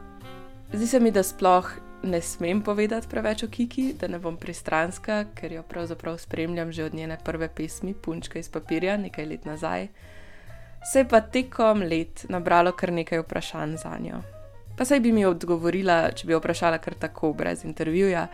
[0.73, 1.71] Zdi se mi, da sploh
[2.03, 6.85] ne smem povedati preveč o Kiki, da ne bom pristranska, ker jo pravzaprav spremljam že
[6.85, 9.89] od njene prve pesmi Punčka iz papirja nekaj let nazaj.
[10.93, 14.23] Se je pa tekom let nabralo kar nekaj vprašanj za njo.
[14.79, 18.27] Pa saj bi mi odgovorila, če bi jo vprašala kar tako, brez intervjuja,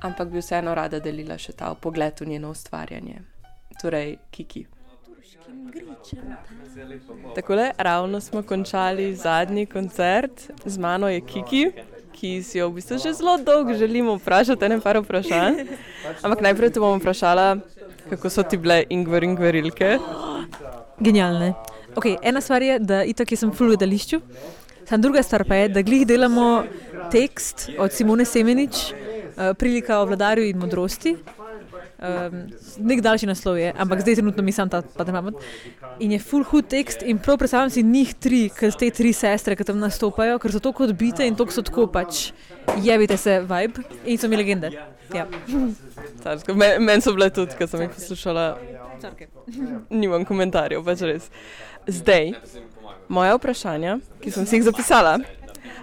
[0.00, 3.20] ampak bi vseeno rada delila še ta pogled v njeno ustvarjanje.
[3.82, 4.66] Torej, Kiki.
[7.34, 11.70] Takole, ravno smo končali zadnji koncert, z mano je Kiki,
[12.12, 15.54] ki si jo v bistvu že zelo dolgo želimo vprašati, ne par vprašanj.
[16.22, 17.56] Ampak najprej te bom vprašala,
[18.10, 19.98] kako so ti bile ingver in gverilke.
[21.00, 21.54] Genialne.
[21.94, 24.20] Okay, ena stvar je, da itak sem full v gledališču,
[24.88, 26.64] sam druga stvar pa je, da glih delamo
[27.10, 31.16] tekst od Simone Semenič, uh, prilika o vladarju in modrosti.
[32.00, 32.46] Um,
[32.78, 35.34] nek daljši naslov je, ampak zdaj trenutno mi sam ta pa da imam.
[36.00, 39.56] In je full hud tekst in prav predstavljam si njih tri, ker te tri sestre,
[39.56, 42.30] ki tam nastopajo, ker so tako odbite in tako so tako pač,
[42.80, 44.72] jevite se vibe in so mi legende.
[45.12, 45.26] Ja.
[46.78, 48.46] Meni so bile tudi, ker sem jih poslušala,
[49.90, 51.28] nimam komentarjev, pač res.
[51.84, 52.32] Zdaj,
[53.12, 55.18] moja vprašanja, ki sem si jih zapisala,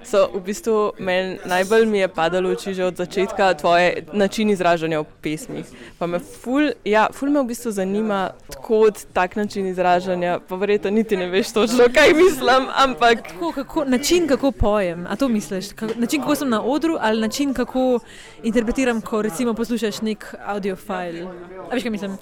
[0.08, 5.00] so v bistvu meni najbolj mi je padalo oči že od začetka tvoje način izražanja
[5.00, 5.66] v pesmih.
[6.00, 8.32] Pa me ful, ja, ful me v bistvu zanima,
[8.64, 13.86] kot tak način izražanja, pa verjetno niti ne veš točno, kaj mislim, ampak Kako, kako,
[13.86, 15.70] način, kako pojem, a to misliš?
[15.96, 18.00] Način, kako sem na odru, ali način, kako
[18.44, 21.28] interpretiram, ko recimo poslušaš nek audio file.
[21.70, 22.18] A veš, kaj mislim?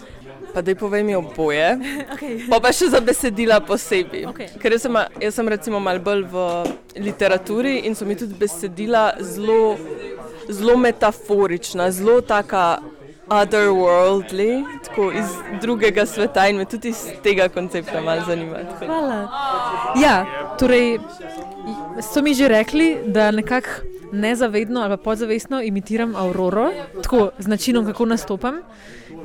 [0.56, 1.76] Pa daj povej mi oboje.
[2.16, 2.48] Okay.
[2.48, 4.24] Pa pa še za besedila posebej.
[4.32, 4.48] Okej.
[4.62, 6.44] Ker jaz sem, jaz sem recimo malo bolj v
[6.96, 9.76] literaturi in so mi tudi besedila zelo,
[10.48, 12.80] zelo metaforična, zelo taka
[13.28, 18.64] otherworldly, tako iz drugega sveta in me tudi iz tega koncepta malo zanima.
[18.70, 18.86] Tako.
[18.86, 19.20] Hvala.
[20.00, 20.16] Ja,
[20.60, 21.00] torej,
[22.00, 23.70] so mi že rekli, da nekako
[24.12, 26.72] nezavedno ali pa podzavestno imitiram Auroro,
[27.04, 28.62] tako z načinom, kako nastopam.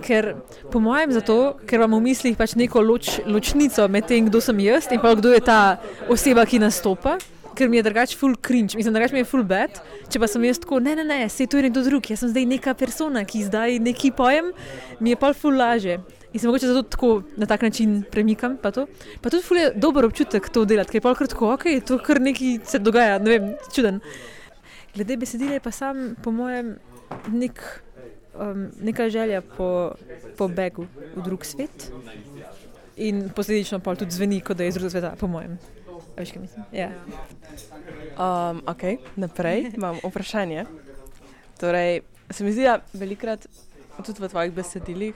[0.00, 0.34] Ker,
[0.72, 1.36] po mojem, zato,
[1.68, 5.34] ker imam v mislih pač neko loč, ločnico med tem, kdo sem jaz in kdo
[5.34, 7.18] je ta oseba, ki nastopa.
[7.54, 9.80] Ker mi je drugače full cringe, mislim, drugače mi je full bad.
[10.08, 12.30] Če pa sem jaz tako, ne, ne, ne, se to je nekdo drug, jaz sem
[12.32, 14.52] zdaj neka persona, ki zdaj neki pojem,
[15.00, 15.98] mi je pa full laže.
[16.32, 18.56] In se mogoče zato tako na tak način premikam.
[18.62, 18.70] Pa,
[19.20, 21.98] pa tudi ful je dober občutek to delati, ker je pa kar tako, ok, to
[21.98, 24.00] kar nekaj se dogaja, ne vem, čuden.
[24.94, 26.76] Glede besedila je pa sam, po mojem,
[27.34, 27.58] nek,
[28.34, 29.92] um, neka želja po,
[30.38, 31.92] po begu v drug svet.
[32.96, 35.58] In posledično pa tudi zveni, kot da je iz drugega sveta, po mojem.
[36.16, 36.64] Veš, kaj mislim?
[36.72, 36.90] Ja.
[38.18, 38.82] Um, ok,
[39.16, 40.66] naprej imam vprašanje.
[41.60, 42.00] Torej,
[42.30, 43.46] se mi zdi, da velikrat
[44.04, 45.14] tudi v tvojih besedilih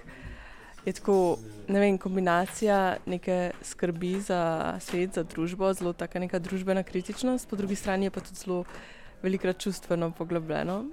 [0.84, 1.38] je tako,
[1.68, 7.56] ne vem, kombinacija neke skrbi za svet, za družbo, zelo taka neka družbena kritičnost, po
[7.56, 8.64] drugi strani je pa tudi zelo
[9.22, 10.84] velikrat čustveno poglobljeno.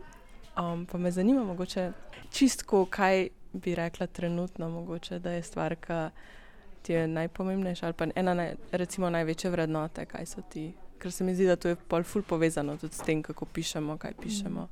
[0.57, 1.91] Um, pa me zanima, mogoče
[2.31, 5.93] čistko, kaj bi rekla trenutno, mogoče, da je stvar, ki
[6.81, 10.71] ti je najpomembnejša ali pa ena naj, recimo največje vrednote, kaj so ti?
[10.99, 13.97] Ker se mi zdi, da to je pol ful povezano tudi s tem, kako pišemo,
[13.97, 14.67] kaj pišemo.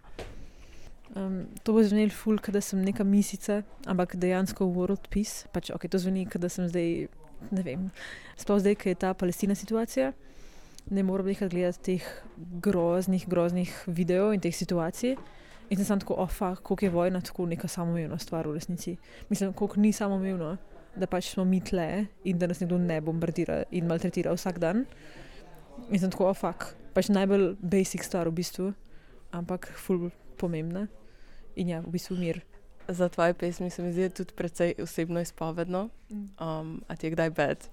[1.16, 5.48] Um, to bo zvenelo ful, da sem neka misica, ampak dejansko world peace.
[5.54, 7.08] Pač, okay, to zveni, da sem zdaj,
[7.52, 7.90] ne vem,
[8.38, 10.12] sploh zdaj, ker je ta palestina situacija.
[10.90, 12.06] Ne morem nekaj gledati teh
[12.62, 15.18] groznih, groznih videov in teh situacij.
[15.70, 18.98] In sem samo tako, ofa, oh, koliko je vojna, tako neka samoumevna stvar v resnici.
[19.30, 20.58] Mislim, koliko ni samoumevno,
[20.96, 24.86] da pač smo mi tle in da nas nekdo ne bombardira in maltretira vsak dan.
[25.90, 28.72] In sem tako, ofa, oh, pač najbolj basic stvar v bistvu,
[29.32, 30.10] ampak ful
[30.42, 30.88] pomembna.
[31.56, 32.42] In ja, v bistvu mir.
[32.88, 35.90] Za tvoje pesmi se mi zdi tudi precej osebno izpovedno.
[36.10, 37.70] Um, a ti je kdaj bed?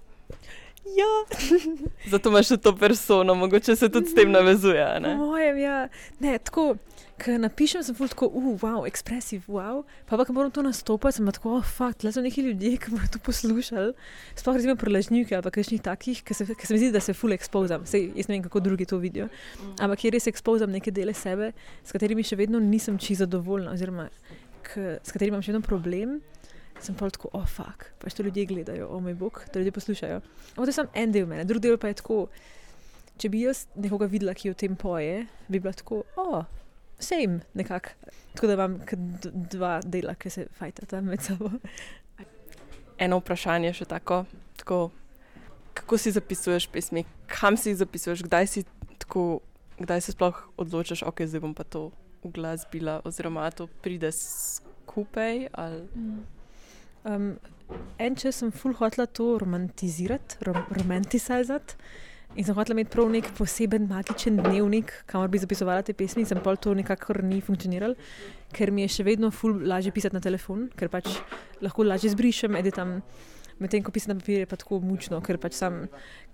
[0.85, 1.37] Ja,
[2.11, 4.83] Zato imaš to persono, mogoče se tudi s tem navezuje.
[4.83, 5.15] a po Ne?
[5.15, 5.87] mojem, ja.
[6.19, 6.75] Ne, tako,
[7.17, 9.81] ko napišem, sem ful tako, uh, wow, ekspresiv, wow.
[10.05, 12.93] Pa pa, ko moram to nastopati, sem tako, oh, fakt, le so neki ljudje, ki
[12.93, 13.95] bodo to poslušali.
[14.37, 17.33] Sploh recimo prelažniki ali kakšnih takih, ki se, ki se mi zdi, da se ful
[17.33, 17.87] ekspozam.
[17.89, 19.29] Sej, jaz ne vem, kako drugi to vidijo.
[19.81, 21.53] Ampak kjer res ekspozam neke dele sebe,
[21.83, 24.09] s katerimi še vedno nisem čisto zadovoljna, oziroma
[24.67, 26.19] k, s katerimi imam še vedno problem.
[26.77, 29.73] Sem pa tako, oh, fuck, pač to ljudje gledajo, o oh, moj bog, to ljudje
[29.73, 30.19] poslušajo.
[30.21, 32.19] Ampak to je samo en del mene, drugi del pa je tako,
[33.17, 36.43] če bi jaz nekoga videla, ki o tem poje, bi bila tako, o,
[36.99, 37.89] same, nekako.
[38.33, 38.79] Tako da imam
[39.23, 41.49] dva dela, ki se fajtata med sabo.
[42.97, 44.25] Eno vprašanje še tako,
[44.57, 44.89] tako.
[45.77, 48.63] Kako si zapisuješ pesmi, kam si jih zapisuješ, kdaj, si
[48.97, 49.41] tako,
[49.77, 51.91] kdaj se sploh odločiš, ok, zdaj bom pa to
[52.25, 55.47] uglasbila, oziroma a to pride skupaj.
[55.53, 55.85] Ali...
[57.05, 57.37] Um,
[57.97, 61.77] en čas sem full hotla to romantizirati, rom romanticizati.
[62.35, 66.29] In sem hotela imeti prav nek poseben magičen dnevnik, kamor bi zapisovala te pesmi, in
[66.29, 67.95] sem pol to nikakor ni funkcioniralo,
[68.53, 71.07] ker mi je še vedno ful lažje pisati na telefon, ker pač
[71.63, 72.99] lahko lažje zbrišem, editam.
[73.57, 75.87] Medtem ko pisam na papir, je pa tako mučno, ker, pač sam,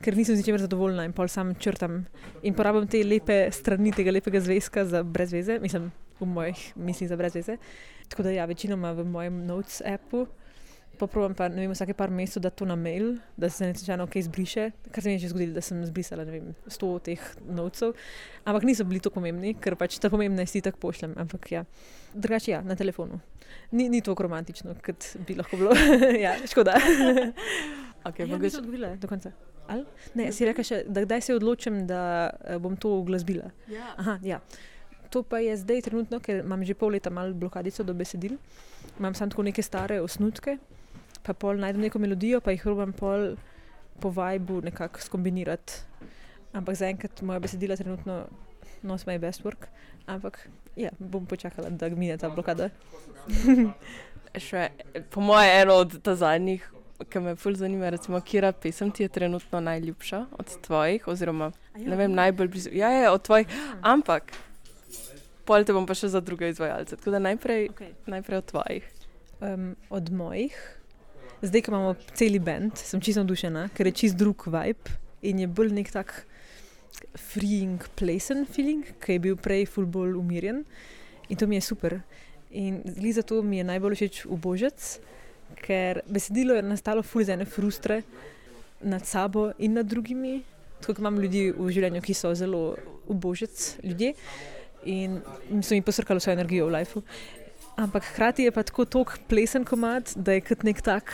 [0.03, 2.01] ker nisem z ničemer zadovoljna in pol sam črtam.
[2.43, 5.87] In porabim te lepe strani tega lepega zvezka za brezveze, mislim,
[6.19, 7.55] v mojih mislih za brezveze.
[8.11, 10.25] Tako da ja, večinoma v mojem notes appu.
[10.97, 14.19] Poprobujem pa, vem, vsake par mesecev, da to na mail, da se ne slučajno kaj
[14.19, 17.95] izbriše, kar se mi je že zgodilo, da sem zbrisala, vem, sto teh notesov.
[18.45, 21.15] Ampak niso bili to pomembni, ker pač ta pomembna si tako pošljem.
[21.17, 21.63] Ampak ja,
[22.13, 23.19] drugače ja, na telefonu.
[23.71, 25.73] Ni, ni tako romantično, kot bi lahko bilo.
[26.25, 26.77] ja, škoda.
[28.03, 29.31] Okay, Ja, mogoče, nisem odgovorila do konca.
[29.67, 29.85] Ali?
[30.19, 33.47] Ne, si rekel še, da kdaj se odločim, da eh, bom to uglasbila.
[33.95, 34.41] Aha, ja.
[35.13, 38.35] To pa je zdaj trenutno, ker imam že pol leta malo blokadico do besedil.
[38.99, 40.57] Imam samo tako neke stare osnutke,
[41.23, 43.33] pa pol najdem neko melodijo, pa jih probam pol
[43.99, 45.83] po vajbu nekako skombinirati.
[46.53, 48.25] Ampak zaenkrat moja besedila trenutno
[48.83, 49.69] nos my best work.
[50.05, 52.69] Ampak ja, bom počakala, da mine ta blokada.
[54.39, 54.69] še,
[55.13, 56.65] po mojem, eno od zadnjih,
[57.09, 61.95] ki me fulj zanima, recimo, kira pesem ti je trenutno najljubša od tvojih, oziroma ne
[61.99, 62.73] vem, najbolj blizu.
[62.73, 64.33] Ja, je od tvojih, ampak
[65.45, 66.97] pol te bom pa še za druge izvajalce.
[66.97, 67.91] Tako da najprej, Okay.
[68.07, 68.91] najprej od tvojih.
[69.43, 70.55] Um, od mojih,
[71.43, 74.95] zdaj, ko imamo celi bend, sem čisto navdušena, ker je čist drug vibe
[75.27, 76.13] in je bolj nek tak
[77.19, 80.63] freeing, plesen feeling, ki je bil prej ful bolj umirjen
[81.29, 81.99] in to mi je super.
[82.51, 84.99] In zli zato mi je najbolj všeč ubožec,
[85.63, 88.03] ker besedilo je nastalo ful za ene frustre
[88.81, 90.41] nad sabo in nad drugimi.
[90.83, 92.75] Tako imam ljudi v življenju, ki so zelo
[93.07, 94.13] ubožec ljudje
[94.85, 95.21] in
[95.63, 97.03] so mi posrkali vso energijo v lifeu.
[97.77, 101.09] Ampak hkrati je pa tako tok plesen komat, da je kot nek tak,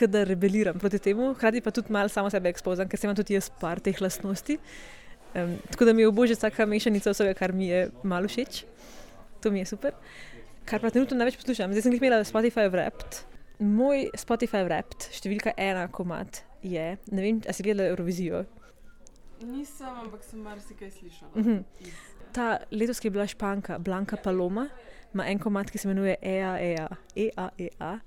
[0.00, 3.36] da rebeliram proti temu, hkrati pa tudi malo samo sebe ekspozam, ker se imam tudi
[3.36, 4.58] jaz par teh lastnosti.
[5.34, 8.64] Um, tako da mi je obožje taka mešanica vsega, kar mi je malo všeč.
[9.42, 9.94] To mi je super.
[10.64, 13.22] Kar pa trenutno največ poslušam, zdaj sem jih imela Spotify Wrapped.
[13.60, 18.44] Moj Spotify Wrapped, številka ena komat je, ne vem, ali si gledala Eurovizijo.
[19.46, 21.32] Nisem, ampak sem marsikaj slišala.
[21.36, 21.62] Mhm.
[22.34, 24.68] Ta letos, je bila Španka, Blanka Paloma,
[25.14, 27.98] ima en komat, ki se imenuje EA, EA, EA, EA.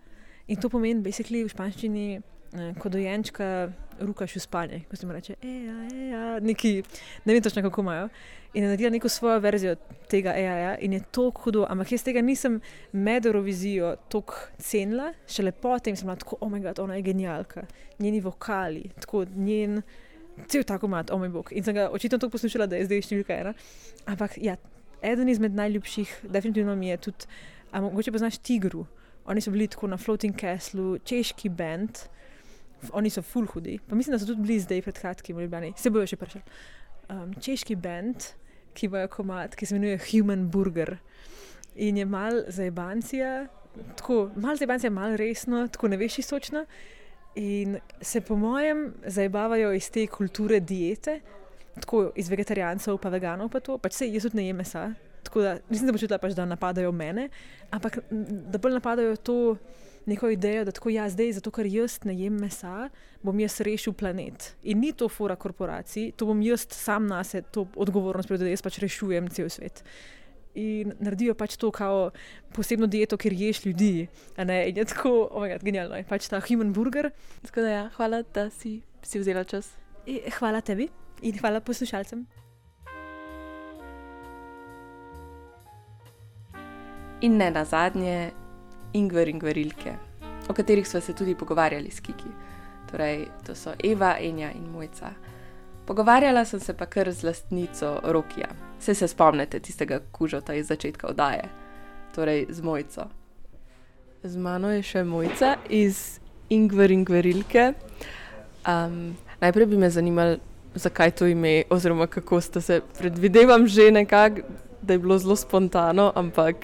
[0.48, 5.14] In to pomeni, basically v španščini, eh, ko dojenčka rukaš v spanje, ko se mu
[5.14, 6.84] reče EA, EA, neki,
[7.26, 8.10] ne vem točno kako imajo.
[8.54, 9.76] In je naredila neko svojo verzijo
[10.10, 12.60] tega EA, EA in je to hudo, ampak jaz tega nisem
[12.92, 17.66] med Eurovizijo tako cenila, šele potem sem bila tako, oh moj bog, ona je genialka,
[18.00, 19.82] njeni vokali, tako njen.
[20.50, 21.50] Cel tako mat, o moj bog.
[21.54, 23.52] In sem ga očitno tako poslušala, da je zdaj številka ena.
[24.10, 24.56] Ampak ja,
[25.04, 27.26] eden izmed najljubših, definitivno mi je tudi,
[27.72, 28.86] a mogoče poznaš Tigru.
[29.26, 31.90] Oni so bili tako na Floating Castlu, češki band,
[32.84, 33.80] F- oni so full hudi.
[33.90, 36.42] Pa mislim, da so tudi bili zdaj pred kratkim v Ljubljani, se bojo še prišli.
[37.10, 38.24] Um, češki band,
[38.74, 40.98] ki imajo komat, ki se imenuje Human Burger.
[41.76, 43.48] In je mal za Ebancija,
[43.96, 46.66] tako mal za Ebancija, mal resno, tako ne veš istočno.
[47.36, 51.22] In se po mojem zabavajo iz te kulture diete,
[51.80, 53.78] tako iz vegetarijancev, pa veganov, pa to.
[53.78, 54.92] Pač se jaz tudi ne jem mesa.
[55.24, 57.30] Tako da nisem se počutila, pač, da napadajo mene,
[57.72, 59.38] ampak da bolj napadajo to
[60.06, 62.90] neko idejo, da tako jaz zdaj, zato ker jaz ne jem mesa,
[63.24, 64.52] bom jaz rešil planet.
[64.64, 68.56] In ni to fora korporacij, to bom jaz sam na sebe, to odgovornost prevzel, da
[68.56, 69.84] jaz pač rešujem cel svet.
[70.60, 72.12] In naredijo pač to kao
[72.54, 74.08] posebno dieto, ker ješ ljudi.
[74.38, 77.10] a ne, In je tako, oh my God, genialno je pač ta human burger.
[77.48, 79.72] Tako da ja, hvala, da si, si vzela čas.
[80.06, 80.90] E, hvala tebi
[81.24, 82.26] in hvala poslušalcem.
[87.22, 88.32] In ne na zadnje,
[88.94, 89.96] Ingver in Gverilke,
[90.50, 92.30] o katerih smo se tudi pogovarjali s Kiki.
[92.92, 95.14] Torej, to so Eva, Enja in Mojca.
[95.86, 98.48] Pogovarjala sem se pa kar z lastnico Rokija.
[98.80, 101.50] Vse se spomnite tistega kužota iz začetka oddaje,
[102.16, 103.08] torej z Mojco.
[104.24, 106.20] Z mano je še Mojca iz
[106.50, 107.74] Ingver in Gverilke.
[108.68, 110.38] Um, najprej bi me zanimalo,
[110.76, 114.42] zakaj to ime, oziroma kako ste se, predvidevam že nekako,
[114.82, 116.56] da je bilo zelo spontano, ampak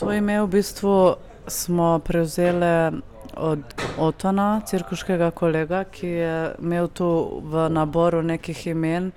[0.00, 3.02] To ime v bistvu smo prevzeli
[3.36, 3.60] od
[3.98, 7.08] Otona, cirkuškega kolega, ki je imel tu
[7.44, 9.10] v naboru nekih imen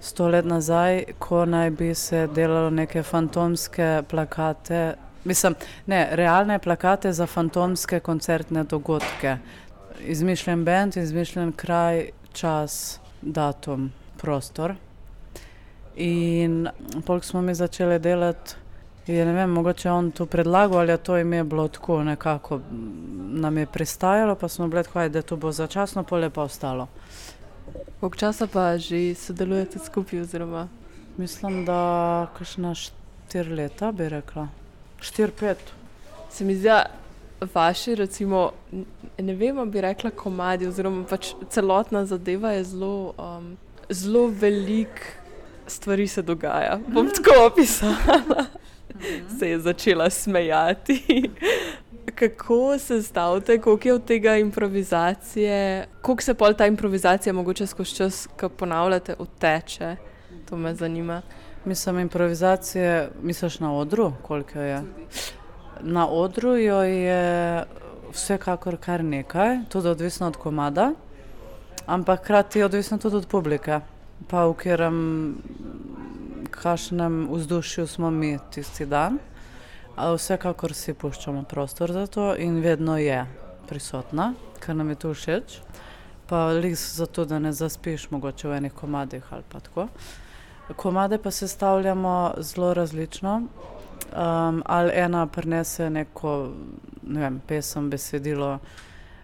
[0.00, 4.94] sto let nazaj, ko naj bi se delalo neke fantomske plakate.
[5.24, 5.56] Mislim,
[5.86, 9.38] ne, realne plakate za fantomske koncertne dogodke.
[10.04, 14.74] Izmišljen bend, izmišljen kraj, čas, datum, prostor.
[15.96, 16.68] In
[17.06, 18.54] polk smo mi začeli delati
[19.06, 22.58] Je, ne vem, mogoče je on to predlagal ali je to ime bilo tako nekako
[22.58, 26.88] mm, nam je pristajalo, pa smo bili tako, da to bo začasno, pole pa ostalo.
[28.00, 30.68] koliko časa pa že sodelujete skupaj, oziroma
[31.16, 34.48] Mislim, da kakšna štiri leta bi rekla.
[35.00, 35.58] Štiri, pet.
[36.30, 36.68] se mi zdi,
[37.54, 38.52] vaši, recimo,
[39.18, 43.56] ne vem, bi rekla komadi, oziroma pač celotna zadeva je zelo, um,
[43.88, 45.20] zelo velik
[45.66, 46.78] stvari se dogaja.
[46.88, 48.44] Bom tako opisala.
[49.38, 51.30] Se je začela smejati.
[52.14, 57.94] Kako se stavite, koliko je od tega improvizacije, koliko se pol ta improvizacija mogoče skozi
[57.96, 59.96] čas, ko ponavljate, odteče?
[60.48, 61.22] To me zanima.
[61.64, 64.82] Mislim, improvizacije, misliš na odru, koliko je?
[65.82, 67.64] Na odru jo je
[68.12, 70.92] vsekakor kar nekaj, tudi odvisno od komada,
[71.86, 73.80] ampak hkrati je odvisno tudi od publike,
[74.28, 74.98] pa v katerem,
[76.50, 79.18] kakšnem vzdušju smo mi tisti dan.
[79.96, 83.26] Vsekakor si puščamo prostor za to in vedno je
[83.68, 85.60] prisotna, ker nam je to všeč.
[86.26, 89.88] Pa res zato, da ne zaspiš mogoče v enih komadih ali pa tako.
[90.76, 93.42] Komade pa sestavljamo zelo različno.
[94.16, 96.52] Um, ali ena prinese neko
[97.02, 98.58] ne vem, pesem, besedilo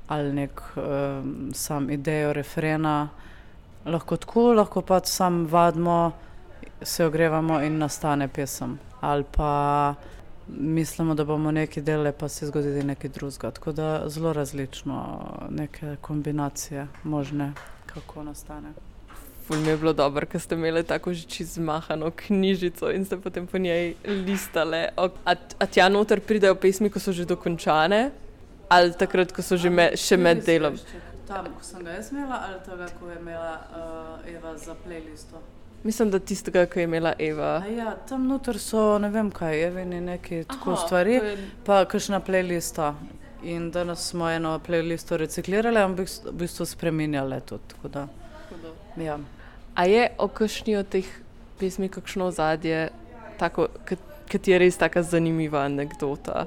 [0.08, 3.08] ali nek um, sam idejo, refrena.
[3.86, 6.12] Lahko tako, lahko pa sam vadimo,
[6.82, 8.78] se ogrevamo in nastane pesem.
[9.00, 9.94] Ali pa
[10.48, 13.50] mislimo, da bomo nekaj delali, pa se zgodi nekaj drugega.
[13.50, 15.18] Tako da zelo različno,
[15.50, 17.52] neke kombinacije možne,
[17.86, 18.72] kako nastane.
[19.46, 23.16] Ful mi je bilo dobro, ker ste imeli tako že čez zmahano knjižico in ste
[23.16, 23.94] potem po njej
[24.26, 24.88] listale.
[24.96, 28.10] A, a tja noter pridejo pesmi, ko so že dokončane,
[28.68, 30.74] ali takrat, ko so že me, še med delom.
[31.26, 35.38] Tam, ko sem ga jaz imela, ali tega, ko je imela uh, Eva za playlisto.
[35.84, 37.62] Mislim, da tistega, ki je imela Eva.
[37.62, 41.84] A ja, tam noter so ne vem kaj, Evini neki tako Aha, stvari, je- pa
[41.84, 42.94] kakšna playlista.
[43.42, 47.62] In danes smo eno playlisto reciklirali, ampak v bistvu spremenjali tudi.
[47.74, 48.06] tako Da,
[48.98, 49.18] ja.
[49.76, 51.08] A je o kakšni od teh
[51.60, 52.88] pesmi kakšno ozadje,
[53.38, 53.68] tako,
[54.28, 56.46] ki ti je res tako zanimiva anekdota?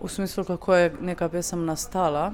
[0.00, 2.32] V smislu, kako je neka pesem nastala.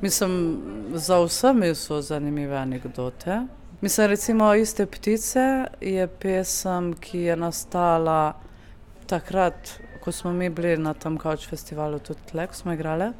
[0.00, 0.62] Mislim,
[0.94, 3.40] za vsemi so zanimive anekdote.
[3.80, 8.36] Mislim, recimo, iste ptice je pesem, ki je nastala
[9.06, 13.10] takrat, ko smo mi bili na tem Couch festivalu, tudi ko smo igrali.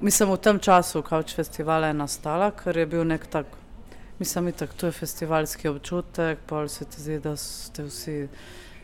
[0.00, 3.46] Mislim, v tem času Couch festivala je nastala, ker je bil nek tak,
[4.20, 8.28] mislim, to je festivalski občutek, pa se ti zdi, da ste vsi,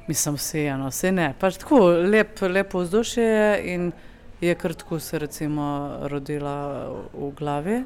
[0.08, 1.34] mislim, vsi eno, vse ne.
[1.40, 3.92] Pač tako lep, lepo vzdušje je in
[4.40, 7.84] je kar tako se recimo rodila v glavi.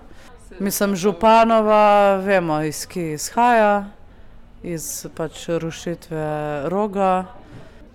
[0.58, 3.90] Mislim, Županova, vemo, iz kje izhaja,
[4.62, 7.26] iz pač rušitve roga.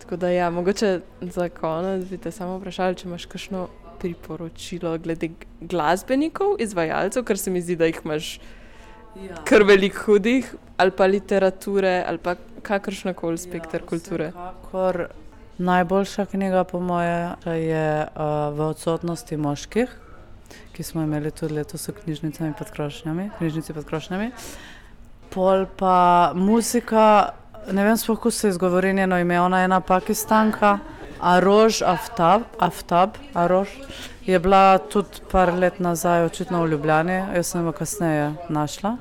[0.04, 3.68] Tako da, ja, mogoče za konec bi te samo vprašali, če imaš kakšno
[4.00, 5.32] priporočilo glede
[5.62, 8.65] glasbenikov, izvajalcev, ker se mi zdi, da jih imaš Ja.
[9.46, 14.32] Kar veliko hudih, ali pa literature, ali pa kakršna koli spektr ja, kulture.
[14.34, 15.08] Vsekakor
[15.58, 20.02] najboljša knjiga, po moje, je uh, v odsotnosti moških.
[20.76, 24.32] ki smo imeli tudi letos v knjižnicami pod krošnjami, knjižnici pod krošnjami.
[25.32, 27.32] Pol pa muzika,
[27.72, 30.80] ne vem sploh, kako se izgovori njeno ime, ona je ena pakistanka,
[31.20, 33.70] Arož Aftab, Aftab Arož,
[34.26, 38.98] je bila tudi par let nazaj očitno v Ljubljani, jaz sem jo kasneje našla.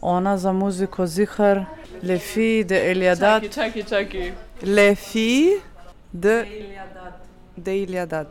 [0.00, 1.64] Ona za muziko zihar,
[2.02, 3.42] Lefi de Eliadat.
[3.54, 4.32] čakaj, čakaj.
[4.62, 5.60] Le fi
[6.12, 6.46] de,
[7.56, 8.26] de Iliadad.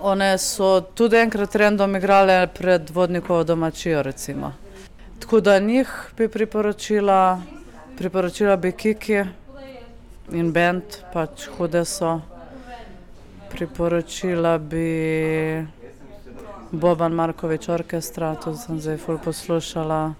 [0.00, 4.52] One so tudi enkrat random igrale pred vodnikovo domačijo, recimo.
[5.18, 7.40] Tako da njih bi priporočila,
[7.98, 9.24] priporočila bi Kiki
[10.32, 10.82] in bend,
[11.12, 12.20] pač hude so.
[13.50, 15.66] Priporočila bi
[16.72, 20.14] Boban Markovič orkestra, to sem zdaj ful poslušala.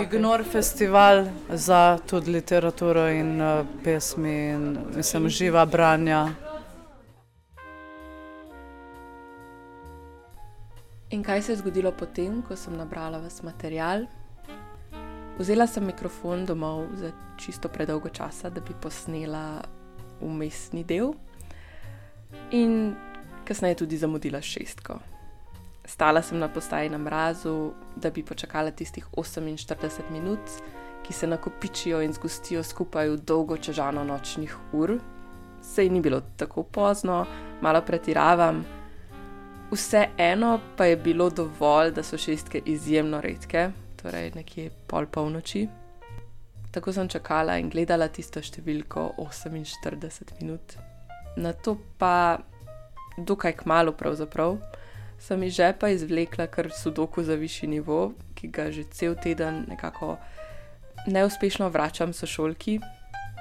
[0.00, 6.28] Ignor festival za tudi literaturo in uh, pesmi in mislim živa branja.
[11.10, 14.06] In kaj se je zgodilo potem, ko sem nabrala vas material?
[15.38, 19.62] Vzela sem mikrofon domov za čisto predolgo časa, da bi posnela
[20.20, 21.12] umestni del,
[22.50, 22.94] in
[23.44, 24.98] kasneje tudi zamudila šestko.
[25.86, 30.40] Stala sem na postaji na mrazu, da bi počakala tistih 48 minut,
[31.06, 34.98] ki se nakopičijo in zgostijo skupaj v dolgo čežano nočnih ur.
[35.62, 37.26] Sej ni bilo tako pozno,
[37.60, 38.64] malo pretiravam.
[39.70, 43.70] Vseeno pa je bilo dovolj, da so šestke izjemno redke,
[44.02, 45.68] torej nekje pol polnoči.
[46.70, 50.76] Tako sem čakala in gledala tisto številko 48 minut.
[51.36, 52.38] Na to pa,
[53.16, 54.58] dokaj kmalo pravzaprav,
[55.18, 60.16] sem iz žepa izvlekla kar sudoku za višji nivo, ki ga že cel teden nekako
[61.06, 62.80] neuspešno vračam sošolki,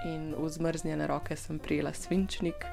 [0.06, 2.66] in v zmrznjene roke sem prijela svinčnik.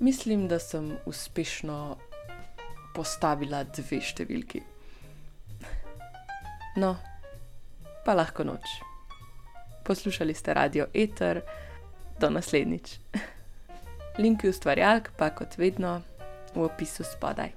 [0.00, 1.98] Mislim, da sem uspešno
[2.94, 4.62] postavila dve številki.
[6.78, 6.94] No,
[8.06, 8.62] pa lahko noč.
[9.84, 11.42] Poslušali ste radio Eter,
[12.20, 12.98] do naslednjič.
[14.18, 16.00] Linki ustvarjalk pa kot vedno
[16.54, 17.52] v opisu spodaj.